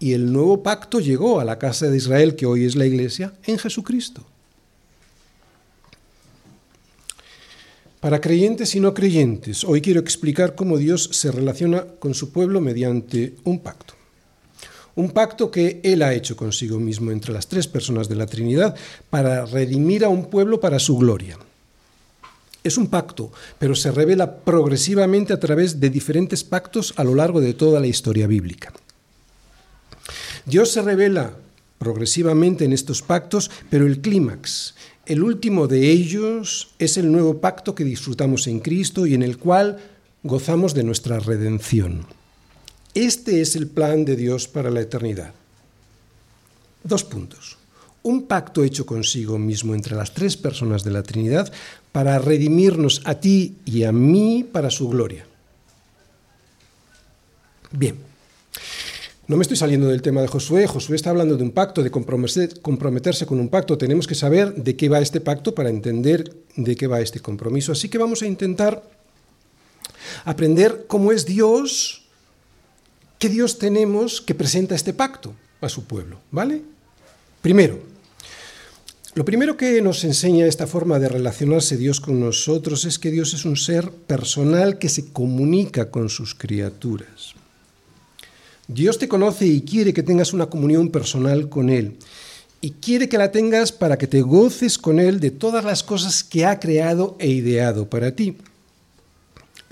[0.05, 3.33] y el nuevo pacto llegó a la casa de Israel, que hoy es la iglesia,
[3.45, 4.23] en Jesucristo.
[8.01, 12.61] Para creyentes y no creyentes, hoy quiero explicar cómo Dios se relaciona con su pueblo
[12.61, 13.95] mediante un pacto.
[14.95, 18.77] Un pacto que Él ha hecho consigo mismo entre las tres personas de la Trinidad
[19.09, 21.39] para redimir a un pueblo para su gloria.
[22.63, 27.41] Es un pacto, pero se revela progresivamente a través de diferentes pactos a lo largo
[27.41, 28.71] de toda la historia bíblica.
[30.47, 31.37] Dios se revela
[31.79, 34.75] progresivamente en estos pactos, pero el clímax,
[35.07, 39.39] el último de ellos, es el nuevo pacto que disfrutamos en Cristo y en el
[39.39, 39.79] cual
[40.23, 42.07] gozamos de nuestra redención.
[42.95, 45.35] Este es el plan de Dios para la eternidad.
[46.83, 47.59] Dos puntos.
[48.03, 51.51] Un pacto hecho consigo mismo entre las tres personas de la Trinidad
[51.91, 55.27] para redimirnos a ti y a mí para su gloria.
[57.73, 57.97] Bien,
[59.27, 60.67] no me estoy saliendo del tema de Josué.
[60.67, 63.79] Josué está hablando de un pacto, de comprometerse con un pacto.
[63.79, 67.73] Tenemos que saber de qué va este pacto para entender de qué va este compromiso.
[67.73, 68.83] Así que vamos a intentar
[70.25, 72.05] aprender cómo es Dios
[73.25, 76.21] ¿qué Dios tenemos que presenta este pacto a su pueblo?
[76.31, 76.61] ¿Vale?
[77.41, 77.79] Primero,
[79.15, 83.33] lo primero que nos enseña esta forma de relacionarse Dios con nosotros es que Dios
[83.33, 87.35] es un ser personal que se comunica con sus criaturas.
[88.69, 91.97] Dios te conoce y quiere que tengas una comunión personal con Él.
[92.61, 96.25] Y quiere que la tengas para que te goces con Él de todas las cosas
[96.25, 98.39] que ha creado e ideado para ti.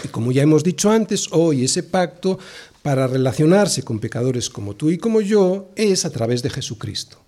[0.04, 2.38] Y como ya hemos dicho antes, hoy ese pacto
[2.82, 7.18] para relacionarse con pecadores como tú y como yo es a través de Jesucristo.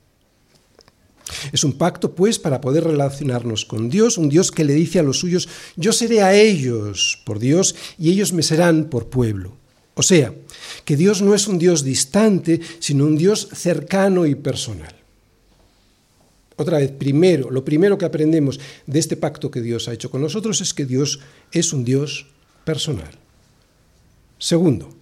[1.52, 5.02] Es un pacto, pues, para poder relacionarnos con Dios, un Dios que le dice a
[5.02, 9.56] los suyos, yo seré a ellos por Dios y ellos me serán por pueblo.
[9.94, 10.34] O sea,
[10.84, 14.94] que Dios no es un Dios distante, sino un Dios cercano y personal.
[16.56, 20.20] Otra vez, primero, lo primero que aprendemos de este pacto que Dios ha hecho con
[20.20, 22.26] nosotros es que Dios es un Dios
[22.64, 23.10] personal.
[24.38, 24.94] Segundo,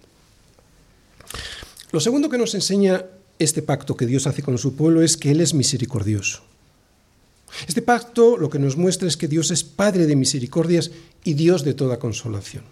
[1.91, 3.05] lo segundo que nos enseña
[3.37, 6.41] este pacto que Dios hace con su pueblo es que Él es misericordioso.
[7.67, 10.89] Este pacto lo que nos muestra es que Dios es Padre de misericordias
[11.23, 12.63] y Dios de toda consolación.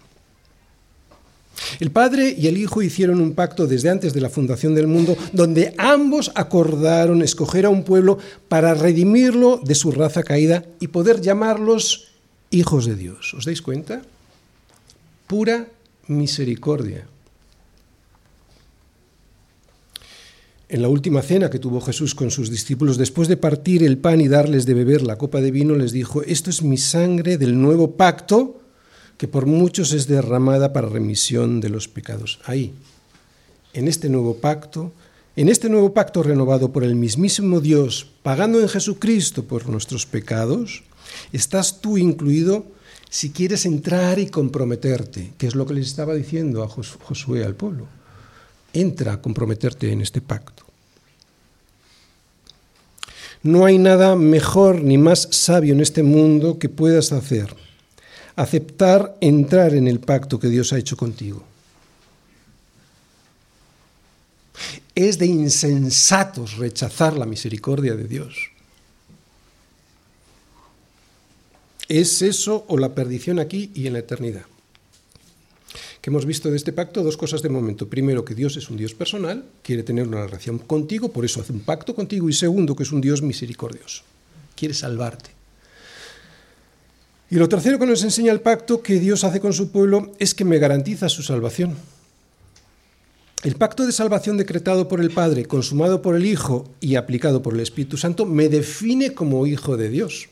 [1.80, 5.16] El Padre y el Hijo hicieron un pacto desde antes de la fundación del mundo,
[5.32, 11.20] donde ambos acordaron escoger a un pueblo para redimirlo de su raza caída y poder
[11.20, 12.08] llamarlos
[12.50, 13.34] hijos de Dios.
[13.34, 14.02] ¿Os dais cuenta?
[15.26, 15.68] Pura
[16.08, 17.06] misericordia.
[20.68, 24.22] En la última cena que tuvo Jesús con sus discípulos, después de partir el pan
[24.22, 27.60] y darles de beber la copa de vino, les dijo, esto es mi sangre del
[27.60, 28.61] nuevo pacto
[29.22, 32.40] que por muchos es derramada para remisión de los pecados.
[32.44, 32.74] Ahí,
[33.72, 34.90] en este nuevo pacto,
[35.36, 40.82] en este nuevo pacto renovado por el mismísimo Dios, pagando en Jesucristo por nuestros pecados,
[41.32, 42.66] estás tú incluido
[43.10, 47.54] si quieres entrar y comprometerte, que es lo que les estaba diciendo a Josué al
[47.54, 47.86] pueblo.
[48.72, 50.64] Entra a comprometerte en este pacto.
[53.44, 57.54] No hay nada mejor ni más sabio en este mundo que puedas hacer.
[58.36, 61.44] Aceptar entrar en el pacto que Dios ha hecho contigo.
[64.94, 68.50] Es de insensatos rechazar la misericordia de Dios.
[71.88, 74.44] Es eso o la perdición aquí y en la eternidad
[76.02, 77.88] que hemos visto de este pacto dos cosas de momento.
[77.88, 81.52] Primero, que Dios es un Dios personal, quiere tener una relación contigo, por eso hace
[81.52, 82.28] un pacto contigo.
[82.28, 84.02] Y segundo, que es un Dios misericordioso,
[84.56, 85.30] quiere salvarte.
[87.32, 90.34] Y lo tercero que nos enseña el pacto que Dios hace con su pueblo es
[90.34, 91.74] que me garantiza su salvación.
[93.42, 97.54] El pacto de salvación decretado por el Padre, consumado por el Hijo y aplicado por
[97.54, 100.28] el Espíritu Santo me define como hijo de Dios.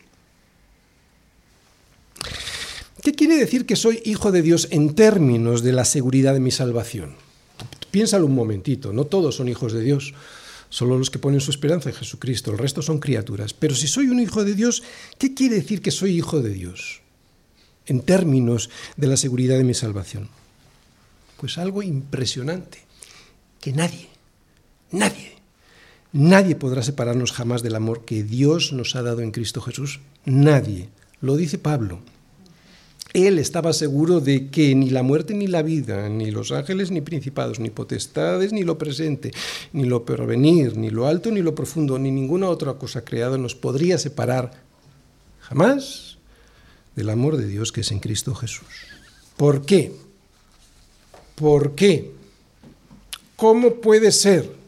[3.03, 6.51] ¿Qué quiere decir que soy hijo de Dios en términos de la seguridad de mi
[6.51, 7.15] salvación?
[7.91, 10.13] Piénsalo un momentito, no todos son hijos de Dios,
[10.71, 13.53] solo los que ponen su esperanza en Jesucristo, el resto son criaturas.
[13.53, 14.83] Pero si soy un hijo de Dios,
[15.19, 17.03] ¿qué quiere decir que soy hijo de Dios
[17.87, 20.29] en términos de la seguridad de mi salvación?
[21.37, 22.79] Pues algo impresionante,
[23.61, 24.09] que nadie,
[24.91, 25.37] nadie,
[26.13, 30.01] nadie podrá separarnos jamás del amor que Dios nos ha dado en Cristo Jesús.
[30.25, 30.89] Nadie.
[31.21, 32.01] Lo dice Pablo.
[33.13, 37.01] Él estaba seguro de que ni la muerte ni la vida, ni los ángeles ni
[37.01, 39.33] principados, ni potestades, ni lo presente,
[39.73, 43.55] ni lo porvenir, ni lo alto ni lo profundo, ni ninguna otra cosa creada nos
[43.57, 44.53] podría separar
[45.41, 46.19] jamás
[46.95, 48.69] del amor de Dios que es en Cristo Jesús.
[49.37, 49.93] ¿Por qué?
[51.35, 52.13] ¿Por qué?
[53.35, 54.60] ¿Cómo puede ser?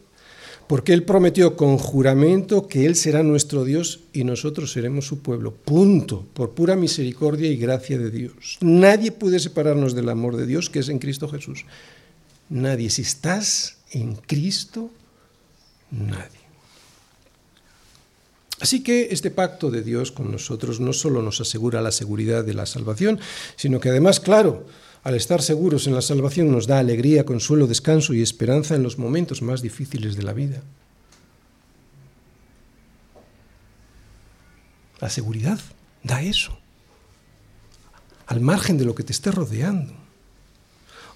[0.67, 5.53] Porque Él prometió con juramento que Él será nuestro Dios y nosotros seremos su pueblo.
[5.53, 8.57] Punto, por pura misericordia y gracia de Dios.
[8.61, 11.65] Nadie puede separarnos del amor de Dios que es en Cristo Jesús.
[12.49, 12.89] Nadie.
[12.89, 14.89] Si estás en Cristo,
[15.91, 16.43] nadie.
[18.59, 22.53] Así que este pacto de Dios con nosotros no solo nos asegura la seguridad de
[22.53, 23.19] la salvación,
[23.57, 24.65] sino que además, claro,
[25.03, 28.97] al estar seguros en la salvación nos da alegría, consuelo, descanso y esperanza en los
[28.97, 30.63] momentos más difíciles de la vida.
[35.01, 35.59] La seguridad
[36.03, 36.57] da eso,
[38.27, 39.93] al margen de lo que te esté rodeando.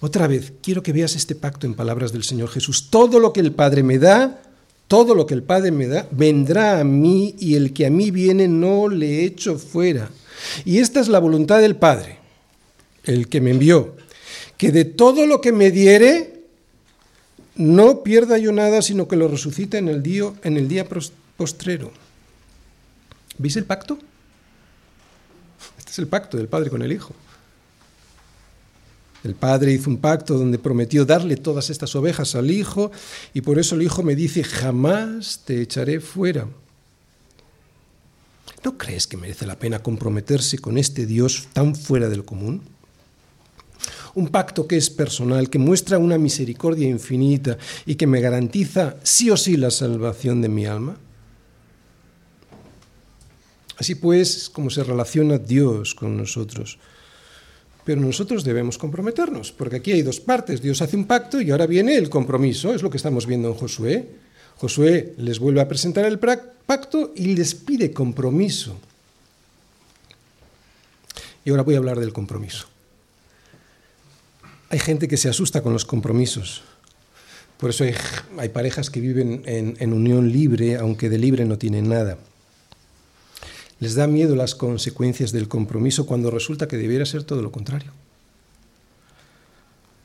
[0.02, 2.90] Otra vez, quiero que veas este pacto en palabras del Señor Jesús.
[2.90, 4.42] Todo lo que el Padre me da,
[4.90, 8.12] todo lo que el Padre me da, vendrá a mí y el que a mí
[8.12, 10.12] viene no le echo fuera.
[10.66, 12.27] Y esta es la voluntad del Padre
[13.08, 13.96] el que me envió,
[14.58, 16.44] que de todo lo que me diere,
[17.56, 20.86] no pierda yo nada, sino que lo resucite en el día, en el día
[21.38, 21.92] postrero.
[23.38, 23.98] ¿Veis el pacto?
[25.78, 27.14] Este es el pacto del Padre con el Hijo.
[29.24, 32.92] El padre hizo un pacto donde prometió darle todas estas ovejas al hijo
[33.34, 36.48] y por eso el hijo me dice, jamás te echaré fuera.
[38.64, 42.62] ¿No crees que merece la pena comprometerse con este Dios tan fuera del común?
[44.18, 49.30] Un pacto que es personal, que muestra una misericordia infinita y que me garantiza sí
[49.30, 50.98] o sí la salvación de mi alma.
[53.78, 56.80] Así pues, como se relaciona Dios con nosotros.
[57.86, 60.64] Pero nosotros debemos comprometernos, porque aquí hay dos partes.
[60.64, 63.54] Dios hace un pacto y ahora viene el compromiso, es lo que estamos viendo en
[63.54, 64.10] Josué.
[64.58, 68.80] Josué les vuelve a presentar el pacto y les pide compromiso.
[71.46, 72.68] Y ahora voy a hablar del compromiso.
[74.70, 76.64] Hay gente que se asusta con los compromisos.
[77.58, 77.86] Por eso
[78.38, 82.18] hay, parejas que viven en unión libre, aunque de libre no tienen nada.
[83.80, 87.92] Les da miedo las consecuencias del compromiso cuando resulta que debiera ser todo lo contrario.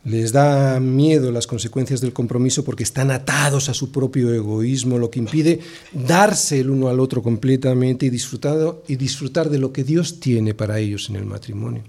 [0.05, 5.11] Les da miedo las consecuencias del compromiso porque están atados a su propio egoísmo, lo
[5.11, 5.61] que impide
[5.93, 10.81] darse el uno al otro completamente y y disfrutar de lo que Dios tiene para
[10.81, 11.85] ellos en el matrimonio.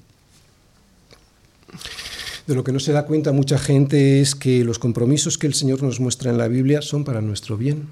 [2.48, 5.54] De lo que no se da cuenta mucha gente es que los compromisos que el
[5.54, 7.88] Señor nos muestra en la Biblia son para nuestro bien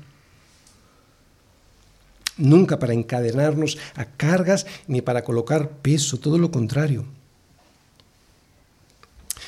[2.41, 7.06] nunca para encadenarnos a cargas ni para colocar peso, todo lo contrario.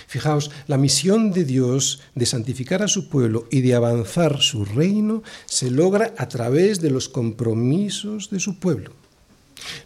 [0.07, 5.23] Fijaos, la misión de Dios de santificar a su pueblo y de avanzar su reino
[5.45, 8.91] se logra a través de los compromisos de su pueblo.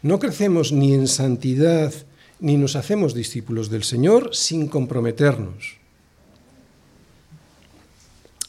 [0.01, 1.93] No crecemos ni en santidad
[2.39, 5.77] ni nos hacemos discípulos del Señor sin comprometernos.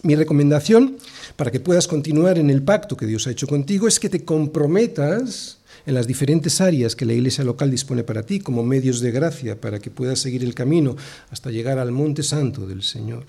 [0.02, 0.96] Mi recomendación
[1.36, 4.24] para que puedas continuar en el pacto que Dios ha hecho contigo es que te
[4.24, 9.10] comprometas en las diferentes áreas que la iglesia local dispone para ti como medios de
[9.10, 10.96] gracia para que puedas seguir el camino
[11.30, 13.24] hasta llegar al monte santo del Señor.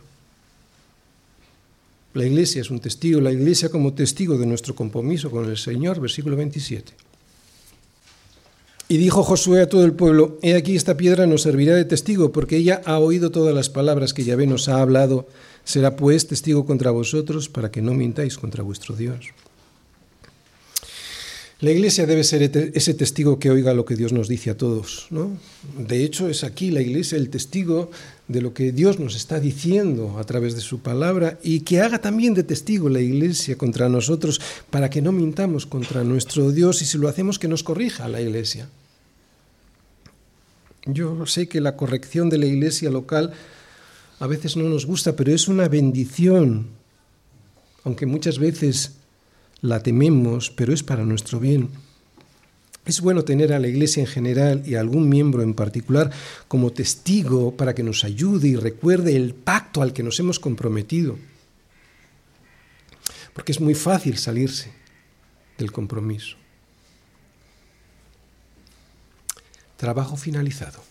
[2.13, 5.99] La iglesia es un testigo, la iglesia como testigo de nuestro compromiso con el Señor,
[5.99, 7.08] versículo 27.
[8.89, 12.31] Y dijo Josué a todo el pueblo, He aquí esta piedra nos servirá de testigo,
[12.31, 15.27] porque ella ha oído todas las palabras que Yahvé nos ha hablado
[15.69, 19.27] Será pues testigo contra vosotros para que no mintáis contra vuestro Dios.
[21.59, 22.41] La iglesia debe ser
[22.73, 25.05] ese testigo que oiga lo que Dios nos dice a todos.
[25.11, 25.37] ¿no?
[25.77, 27.91] De hecho, es aquí la iglesia el testigo
[28.27, 31.99] de lo que Dios nos está diciendo a través de su palabra y que haga
[31.99, 36.85] también de testigo la iglesia contra nosotros para que no mintamos contra nuestro Dios y
[36.85, 38.69] si lo hacemos que nos corrija la iglesia.
[40.93, 43.33] Yo sé que la corrección de la iglesia local
[44.19, 46.67] a veces no nos gusta, pero es una bendición,
[47.83, 48.97] aunque muchas veces
[49.61, 51.69] la tememos, pero es para nuestro bien.
[52.85, 56.11] Es bueno tener a la Iglesia en general y a algún miembro en particular
[56.47, 61.17] como testigo para que nos ayude y recuerde el pacto al que nos hemos comprometido.
[63.33, 64.71] Porque es muy fácil salirse
[65.57, 66.35] del compromiso.
[69.79, 70.83] Trabajo finalizado.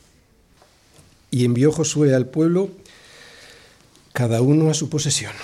[1.30, 2.70] Y envió Josué al pueblo
[4.14, 5.34] cada uno a su posesión.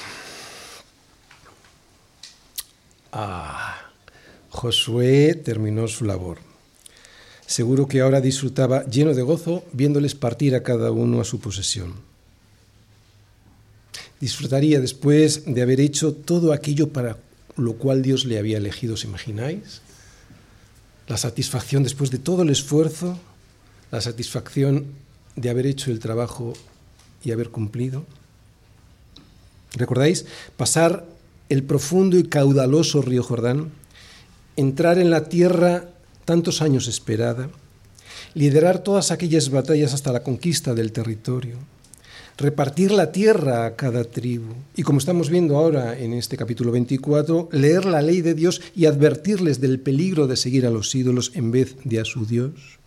[3.13, 3.91] Ah,
[4.49, 6.39] Josué terminó su labor.
[7.47, 11.93] Seguro que ahora disfrutaba lleno de gozo viéndoles partir a cada uno a su posesión.
[14.21, 17.19] Disfrutaría después de haber hecho todo aquello para
[17.57, 19.83] lo cual Dios le había elegido, ¿os imagináis?
[21.09, 23.19] La satisfacción después de todo el esfuerzo,
[23.95, 24.87] la satisfacción
[25.37, 26.53] de haber hecho el trabajo
[27.23, 28.05] y haber cumplido.
[29.75, 30.27] ¿Recordáis?
[30.57, 31.07] Pasar
[31.49, 33.71] el profundo y caudaloso río Jordán,
[34.57, 35.91] entrar en la tierra
[36.25, 37.51] tantos años esperada,
[38.35, 41.57] liderar todas aquellas batallas hasta la conquista del territorio,
[42.37, 47.49] repartir la tierra a cada tribu y como estamos viendo ahora en este capítulo 24,
[47.53, 51.53] leer la ley de Dios y advertirles del peligro de seguir a los ídolos en
[51.53, 52.81] vez de a su Dios.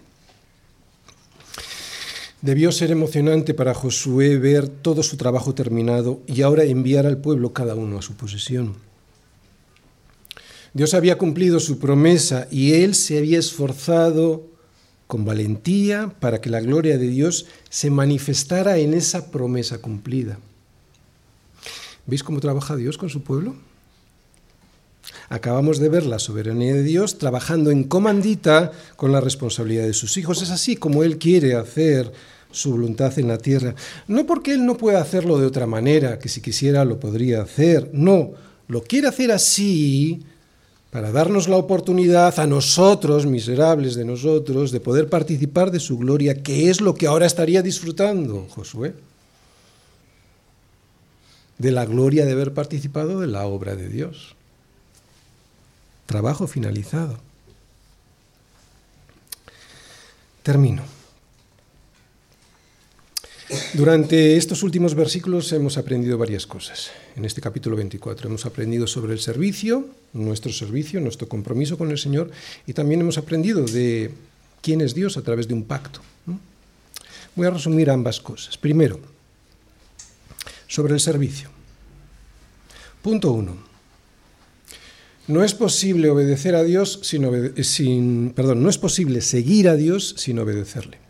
[2.48, 7.52] Debió ser emocionante para Josué ver todo su trabajo terminado y ahora enviar al pueblo
[7.52, 8.76] cada uno a su posesión.
[10.72, 14.48] Dios había cumplido su promesa y él se había esforzado
[15.08, 20.40] con valentía para que la gloria de Dios se manifestara en esa promesa cumplida.
[22.06, 23.58] ¿Veis cómo trabaja Dios con su pueblo?
[25.28, 30.16] Acabamos de ver la soberanía de Dios trabajando en comandita con la responsabilidad de sus
[30.16, 30.42] hijos.
[30.42, 32.14] Es así como Él quiere hacer
[32.52, 33.76] su voluntad en la tierra.
[34.08, 37.90] No porque Él no pueda hacerlo de otra manera, que si quisiera lo podría hacer.
[37.94, 38.32] No,
[38.68, 40.22] lo quiere hacer así
[40.92, 46.42] para darnos la oportunidad a nosotros, miserables de nosotros, de poder participar de su gloria,
[46.42, 48.96] que es lo que ahora estaría disfrutando Josué.
[51.58, 54.36] De la gloria de haber participado de la obra de Dios.
[56.06, 57.20] Trabajo finalizado.
[60.44, 60.97] Termino.
[63.74, 66.92] Durante estos últimos versículos hemos aprendido varias cosas.
[67.16, 71.98] En este capítulo 24 hemos aprendido sobre el servicio, nuestro servicio, nuestro compromiso con el
[71.98, 72.30] Señor,
[72.66, 74.12] y también hemos aprendido de
[74.62, 76.02] quién es Dios a través de un pacto.
[77.36, 78.58] Voy a resumir ambas cosas.
[78.58, 79.00] Primero,
[80.68, 81.50] sobre el servicio.
[83.02, 83.56] Punto uno.
[85.28, 90.16] No es posible obedecer a Dios sin, sin perdón, no es posible seguir a Dios
[90.18, 91.07] sin obedecerle.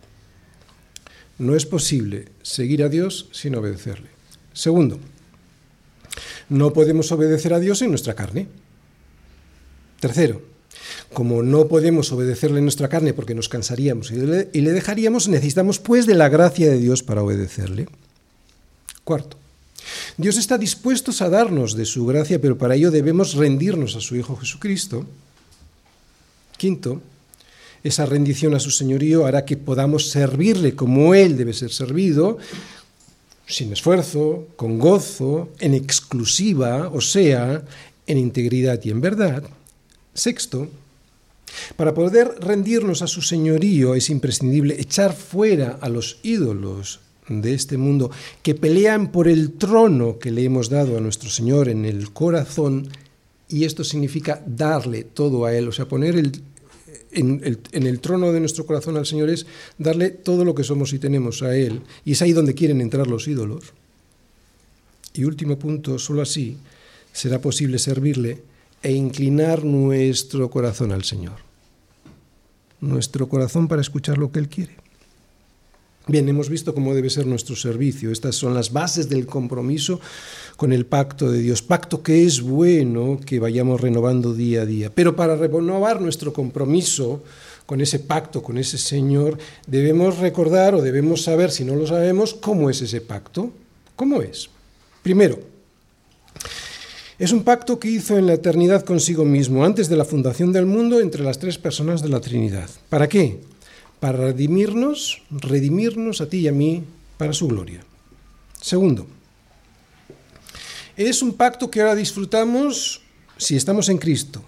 [1.39, 4.09] No es posible seguir a Dios sin obedecerle.
[4.53, 4.99] Segundo,
[6.49, 8.47] no podemos obedecer a Dios en nuestra carne.
[9.99, 10.41] Tercero,
[11.13, 16.05] como no podemos obedecerle en nuestra carne porque nos cansaríamos y le, dejaríamos, necesitamos pues
[16.05, 17.87] de la gracia de Dios para obedecerle.
[19.03, 19.37] Cuarto,
[20.17, 24.15] Dios está dispuesto a darnos de su gracia, pero para ello debemos rendirnos a su
[24.15, 25.05] Hijo Jesucristo.
[26.57, 27.01] Quinto,
[27.83, 32.37] esa rendición a su señorío hará que podamos servirle como Él debe ser servido,
[33.47, 37.63] sin esfuerzo, con gozo, en exclusiva, o sea,
[38.05, 39.43] en integridad y en verdad.
[40.13, 40.69] Sexto,
[41.75, 46.99] para poder rendirnos a su señorío es imprescindible echar fuera a los ídolos
[47.29, 48.11] de este mundo
[48.41, 52.89] que pelean por el trono que le hemos dado a nuestro Señor en el corazón,
[53.49, 56.41] y esto significa darle todo a Él, o sea, poner el,
[57.11, 57.41] en
[57.71, 59.45] el, trono de nuestro corazón al Señor es
[59.77, 61.81] darle todo lo que somos y tenemos a Él.
[62.05, 63.73] Y es ahí donde quieren entrar los ídolos.
[65.13, 66.57] Y último punto, solo así
[67.11, 68.43] será posible servirle
[68.83, 71.37] e inclinar nuestro corazón al Señor.
[72.79, 74.75] Nuestro corazón para escuchar lo que Él quiere.
[76.09, 78.11] Bien, hemos visto cómo debe ser nuestro servicio.
[78.11, 79.99] Estas son las bases del compromiso
[80.55, 81.61] con el pacto de Dios.
[81.61, 84.89] Pacto que es bueno que vayamos renovando día a día.
[84.89, 87.23] Pero para renovar nuestro compromiso
[87.65, 89.37] con ese pacto, con ese Señor,
[89.67, 93.51] debemos recordar o debemos saber, si no lo sabemos, cómo es ese pacto.
[93.97, 94.49] ¿Cómo es?
[95.03, 95.37] Primero,
[97.19, 100.67] es un pacto que hizo en la eternidad consigo mismo, antes de la fundación del
[100.67, 102.69] mundo, entre las tres personas de la Trinidad.
[102.87, 103.41] ¿Para qué?
[103.99, 106.83] Para redimirnos, redimirnos a ti y a mí
[107.17, 107.83] para su gloria.
[108.61, 109.07] Segundo,
[110.95, 113.01] es un pacto que ahora disfrutamos
[113.37, 114.43] si estamos en Cristo.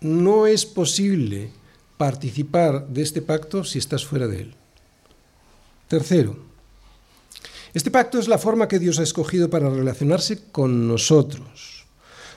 [0.00, 1.50] No es posible
[1.96, 4.54] participar de este pacto si estás fuera de él.
[5.88, 6.36] Tercero,
[7.72, 11.84] este pacto es la forma que Dios ha escogido para relacionarse con nosotros.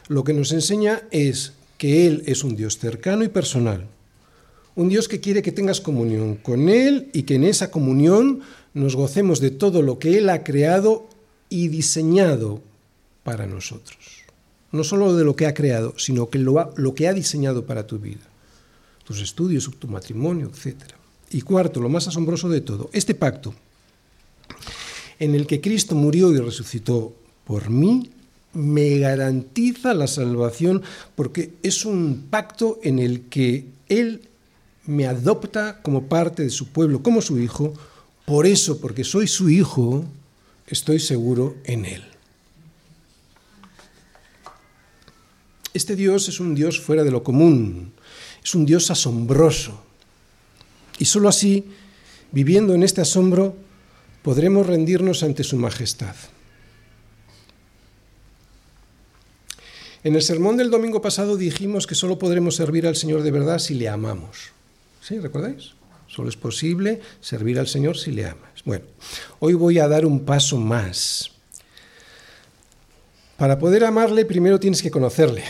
[0.07, 3.87] Lo que nos enseña es que Él es un Dios cercano y personal,
[4.75, 8.41] un Dios que quiere que tengas comunión con Él y que en esa comunión
[8.73, 11.07] nos gocemos de todo lo que Él ha creado
[11.49, 12.61] y diseñado
[13.23, 14.23] para nosotros.
[14.71, 17.85] No solo de lo que ha creado, sino que lo, lo que ha diseñado para
[17.85, 18.25] tu vida,
[19.03, 20.77] tus estudios, tu matrimonio, etc.
[21.29, 23.53] Y cuarto, lo más asombroso de todo, este pacto
[25.19, 27.13] en el que Cristo murió y resucitó
[27.45, 28.09] por mí,
[28.53, 30.81] me garantiza la salvación
[31.15, 34.29] porque es un pacto en el que Él
[34.85, 37.73] me adopta como parte de su pueblo, como su hijo,
[38.25, 40.05] por eso, porque soy su hijo,
[40.67, 42.03] estoy seguro en él.
[45.73, 47.93] Este Dios es un Dios fuera de lo común,
[48.43, 49.83] es un Dios asombroso.
[50.99, 51.65] Y sólo así,
[52.31, 53.55] viviendo en este asombro,
[54.21, 56.15] podremos rendirnos ante su majestad.
[60.03, 63.57] En el sermón del domingo pasado dijimos que solo podremos servir al Señor de verdad
[63.59, 64.51] si le amamos.
[65.03, 65.19] ¿Sí?
[65.19, 65.71] ¿Recordáis?
[66.07, 68.63] Solo es posible servir al Señor si le amas.
[68.63, 68.85] Bueno,
[69.39, 71.31] hoy voy a dar un paso más.
[73.35, 75.43] Para poder amarle, primero tienes que conocerle.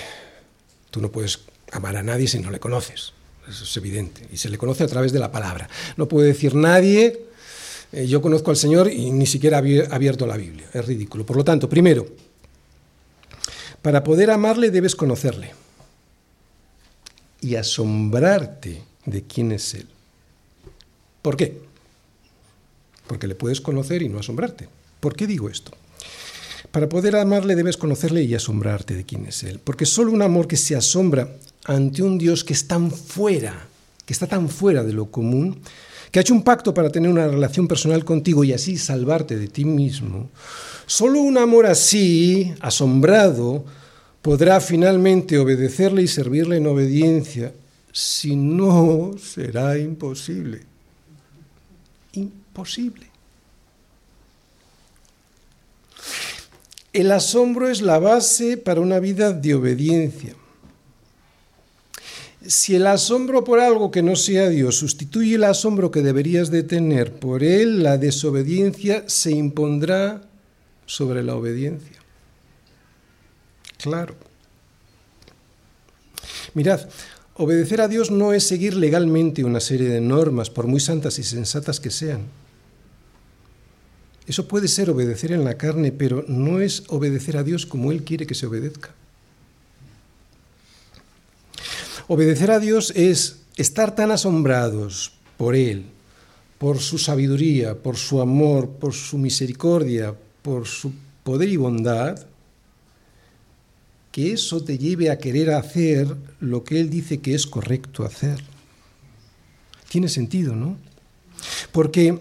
[0.89, 1.41] Tú no puedes
[1.71, 3.13] amar a nadie si no le conoces.
[3.47, 4.27] Eso es evidente.
[4.31, 5.69] Y se le conoce a través de la palabra.
[5.97, 7.25] No puede decir nadie,
[7.91, 10.67] eh, yo conozco al Señor y ni siquiera ha abierto la Biblia.
[10.73, 11.27] Es ridículo.
[11.27, 12.07] Por lo tanto, primero,
[13.83, 15.51] para poder amarle debes conocerle
[17.41, 19.87] y asombrarte de quién es Él.
[21.21, 21.61] ¿Por qué?
[23.07, 24.67] Porque le puedes conocer y no asombrarte.
[24.99, 25.71] ¿Por qué digo esto?
[26.71, 29.59] Para poder amarle debes conocerle y asombrarte de quién es Él.
[29.63, 31.29] Porque solo un amor que se asombra
[31.65, 33.67] ante un Dios que es tan fuera,
[34.05, 35.61] que está tan fuera de lo común,
[36.11, 39.47] que ha hecho un pacto para tener una relación personal contigo y así salvarte de
[39.47, 40.29] ti mismo,
[40.85, 43.65] solo un amor así, asombrado,
[44.21, 47.53] podrá finalmente obedecerle y servirle en obediencia.
[47.93, 50.63] Si no, será imposible.
[52.13, 53.07] Imposible.
[56.91, 60.35] El asombro es la base para una vida de obediencia.
[62.45, 66.63] Si el asombro por algo que no sea Dios sustituye el asombro que deberías de
[66.63, 70.23] tener por Él, la desobediencia se impondrá
[70.87, 71.97] sobre la obediencia.
[73.77, 74.15] Claro.
[76.53, 76.81] Mirad,
[77.35, 81.23] obedecer a Dios no es seguir legalmente una serie de normas, por muy santas y
[81.23, 82.21] sensatas que sean.
[84.25, 88.03] Eso puede ser obedecer en la carne, pero no es obedecer a Dios como Él
[88.03, 88.91] quiere que se obedezca.
[92.07, 95.85] Obedecer a Dios es estar tan asombrados por Él,
[96.57, 102.25] por su sabiduría, por su amor, por su misericordia, por su poder y bondad,
[104.13, 108.39] que eso te lleve a querer hacer lo que Él dice que es correcto hacer.
[109.89, 110.77] Tiene sentido, ¿no?
[111.71, 112.19] Porque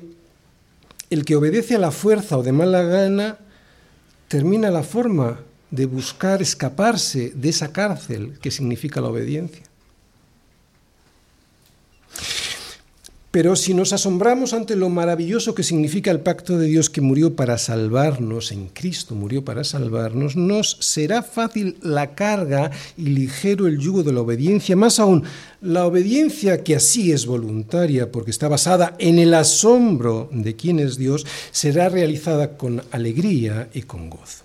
[1.10, 3.36] el que obedece a la fuerza o de mala gana
[4.28, 5.40] termina la forma
[5.70, 9.64] de buscar escaparse de esa cárcel que significa la obediencia.
[13.32, 17.34] Pero si nos asombramos ante lo maravilloso que significa el pacto de Dios que murió
[17.34, 23.78] para salvarnos, en Cristo murió para salvarnos, nos será fácil la carga y ligero el
[23.78, 24.76] yugo de la obediencia.
[24.76, 25.24] Más aún,
[25.62, 30.98] la obediencia que así es voluntaria porque está basada en el asombro de quién es
[30.98, 34.44] Dios, será realizada con alegría y con gozo.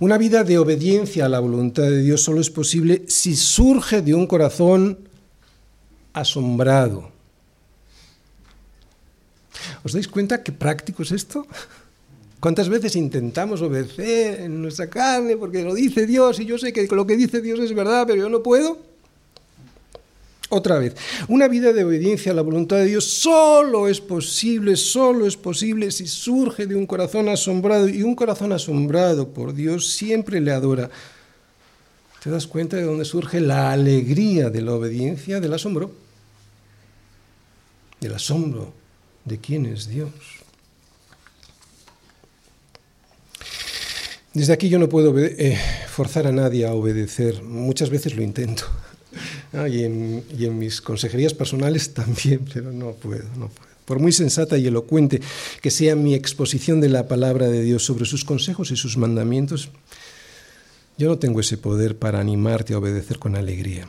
[0.00, 4.14] Una vida de obediencia a la voluntad de Dios solo es posible si surge de
[4.14, 5.07] un corazón
[6.20, 7.10] asombrado.
[9.84, 11.46] ¿Os dais cuenta qué práctico es esto?
[12.40, 16.86] ¿Cuántas veces intentamos obedecer en nuestra carne porque lo dice Dios y yo sé que
[16.86, 18.78] lo que dice Dios es verdad, pero yo no puedo?
[20.50, 20.94] Otra vez,
[21.26, 25.90] una vida de obediencia a la voluntad de Dios solo es posible, solo es posible
[25.90, 30.88] si surge de un corazón asombrado y un corazón asombrado por Dios siempre le adora.
[32.22, 36.07] ¿Te das cuenta de dónde surge la alegría de la obediencia, del asombro?
[38.00, 38.72] Del asombro
[39.24, 40.12] de quién es Dios.
[44.34, 47.42] Desde aquí yo no puedo eh, forzar a nadie a obedecer.
[47.42, 48.64] Muchas veces lo intento.
[49.52, 53.68] y, en, y, en, mis consejerías personales también, pero no puedo, no puedo.
[53.84, 55.20] Por muy sensata y elocuente
[55.62, 59.70] que sea mi exposición de la palabra de Dios sobre sus consejos y sus mandamientos,
[60.98, 63.88] yo no tengo ese poder para animarte a obedecer con alegría.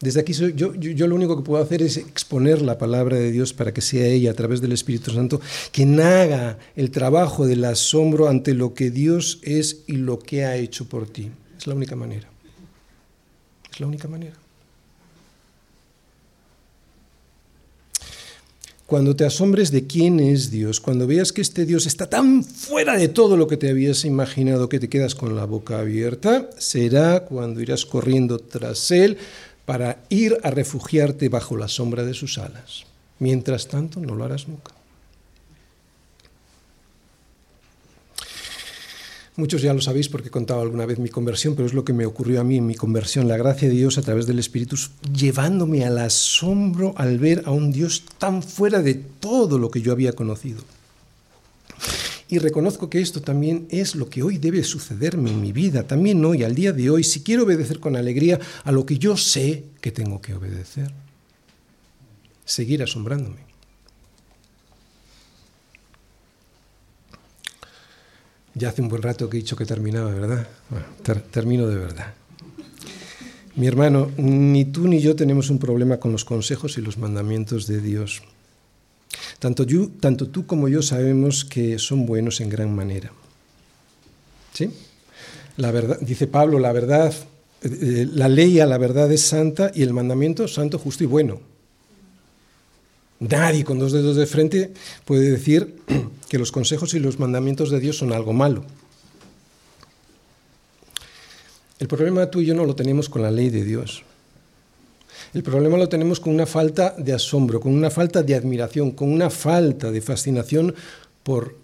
[0.00, 3.32] Desde aquí yo, yo, yo, lo único que puedo hacer es exponer la palabra de
[3.32, 5.40] Dios para que sea ella, a través del Espíritu Santo,
[5.72, 10.56] quien haga el trabajo del asombro ante lo que Dios es y lo que ha
[10.56, 11.30] hecho por ti.
[11.58, 12.28] Es la única manera.
[13.72, 14.34] Es la única manera.
[18.86, 22.96] Cuando te asombres de quién es Dios, cuando veas que este Dios está tan fuera
[22.96, 27.26] de todo lo que te habías imaginado que te quedas con la boca abierta, será
[27.26, 29.18] cuando irás corriendo tras Él
[29.68, 32.86] para ir a refugiarte bajo la sombra de sus alas.
[33.18, 34.72] Mientras tanto, no lo harás nunca.
[39.36, 41.92] Muchos ya lo sabéis porque he contado alguna vez mi conversión, pero es lo que
[41.92, 44.76] me ocurrió a mí en mi conversión, la gracia de Dios a través del Espíritu,
[45.12, 49.92] llevándome al asombro al ver a un Dios tan fuera de todo lo que yo
[49.92, 50.62] había conocido.
[52.28, 56.22] Y reconozco que esto también es lo que hoy debe sucederme en mi vida, también
[56.24, 59.64] hoy, al día de hoy, si quiero obedecer con alegría a lo que yo sé
[59.80, 60.92] que tengo que obedecer.
[62.44, 63.48] Seguir asombrándome.
[68.54, 70.48] Ya hace un buen rato que he dicho que terminaba, ¿verdad?
[70.68, 72.12] Bueno, ter termino de verdad.
[73.54, 77.66] Mi hermano, ni tú ni yo tenemos un problema con los consejos y los mandamientos
[77.66, 78.22] de Dios.
[79.38, 79.64] Tanto,
[80.28, 83.12] tú como yo sabemos que son buenos en gran manera.
[84.52, 84.70] ¿Sí?
[85.56, 87.14] La verdad, dice Pablo, la verdad,
[87.62, 91.40] eh, la ley a la verdad es santa y el mandamiento santo, justo y bueno.
[93.20, 94.72] Nadie con dos dedos de frente
[95.04, 95.76] puede decir
[96.28, 98.64] que los consejos y los mandamientos de Dios son algo malo.
[101.78, 104.02] El problema tú y yo no lo tenemos con la ley de Dios.
[105.34, 109.12] El problema lo tenemos con una falta de asombro, con una falta de admiración, con
[109.12, 110.74] una falta de fascinación
[111.22, 111.56] por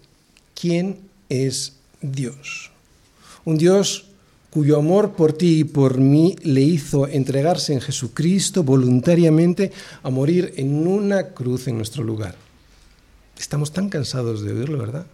[0.53, 0.99] quién
[1.29, 2.71] es Dios.
[3.43, 4.05] Un Dios
[4.51, 10.53] cuyo amor por ti y por mí le hizo entregarse en Jesucristo voluntariamente a morir
[10.55, 12.35] en una cruz en nuestro lugar.
[13.37, 15.05] Estamos tan cansados de oírlo, ¿verdad?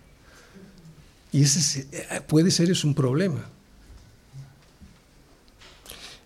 [1.31, 1.87] Y ese
[2.27, 3.49] puede ser es un problema.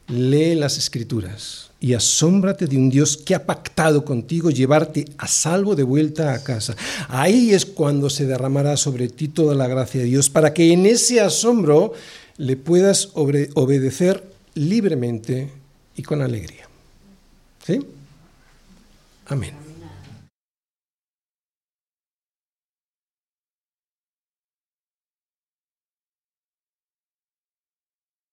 [0.07, 5.75] Lee las escrituras y asómbrate de un Dios que ha pactado contigo llevarte a salvo
[5.75, 6.75] de vuelta a casa.
[7.09, 10.85] Ahí es cuando se derramará sobre ti toda la gracia de Dios, para que en
[10.85, 11.93] ese asombro
[12.37, 15.51] le puedas obedecer libremente
[15.95, 16.67] y con alegría.
[17.65, 17.85] ¿Sí?
[19.27, 19.64] Amén.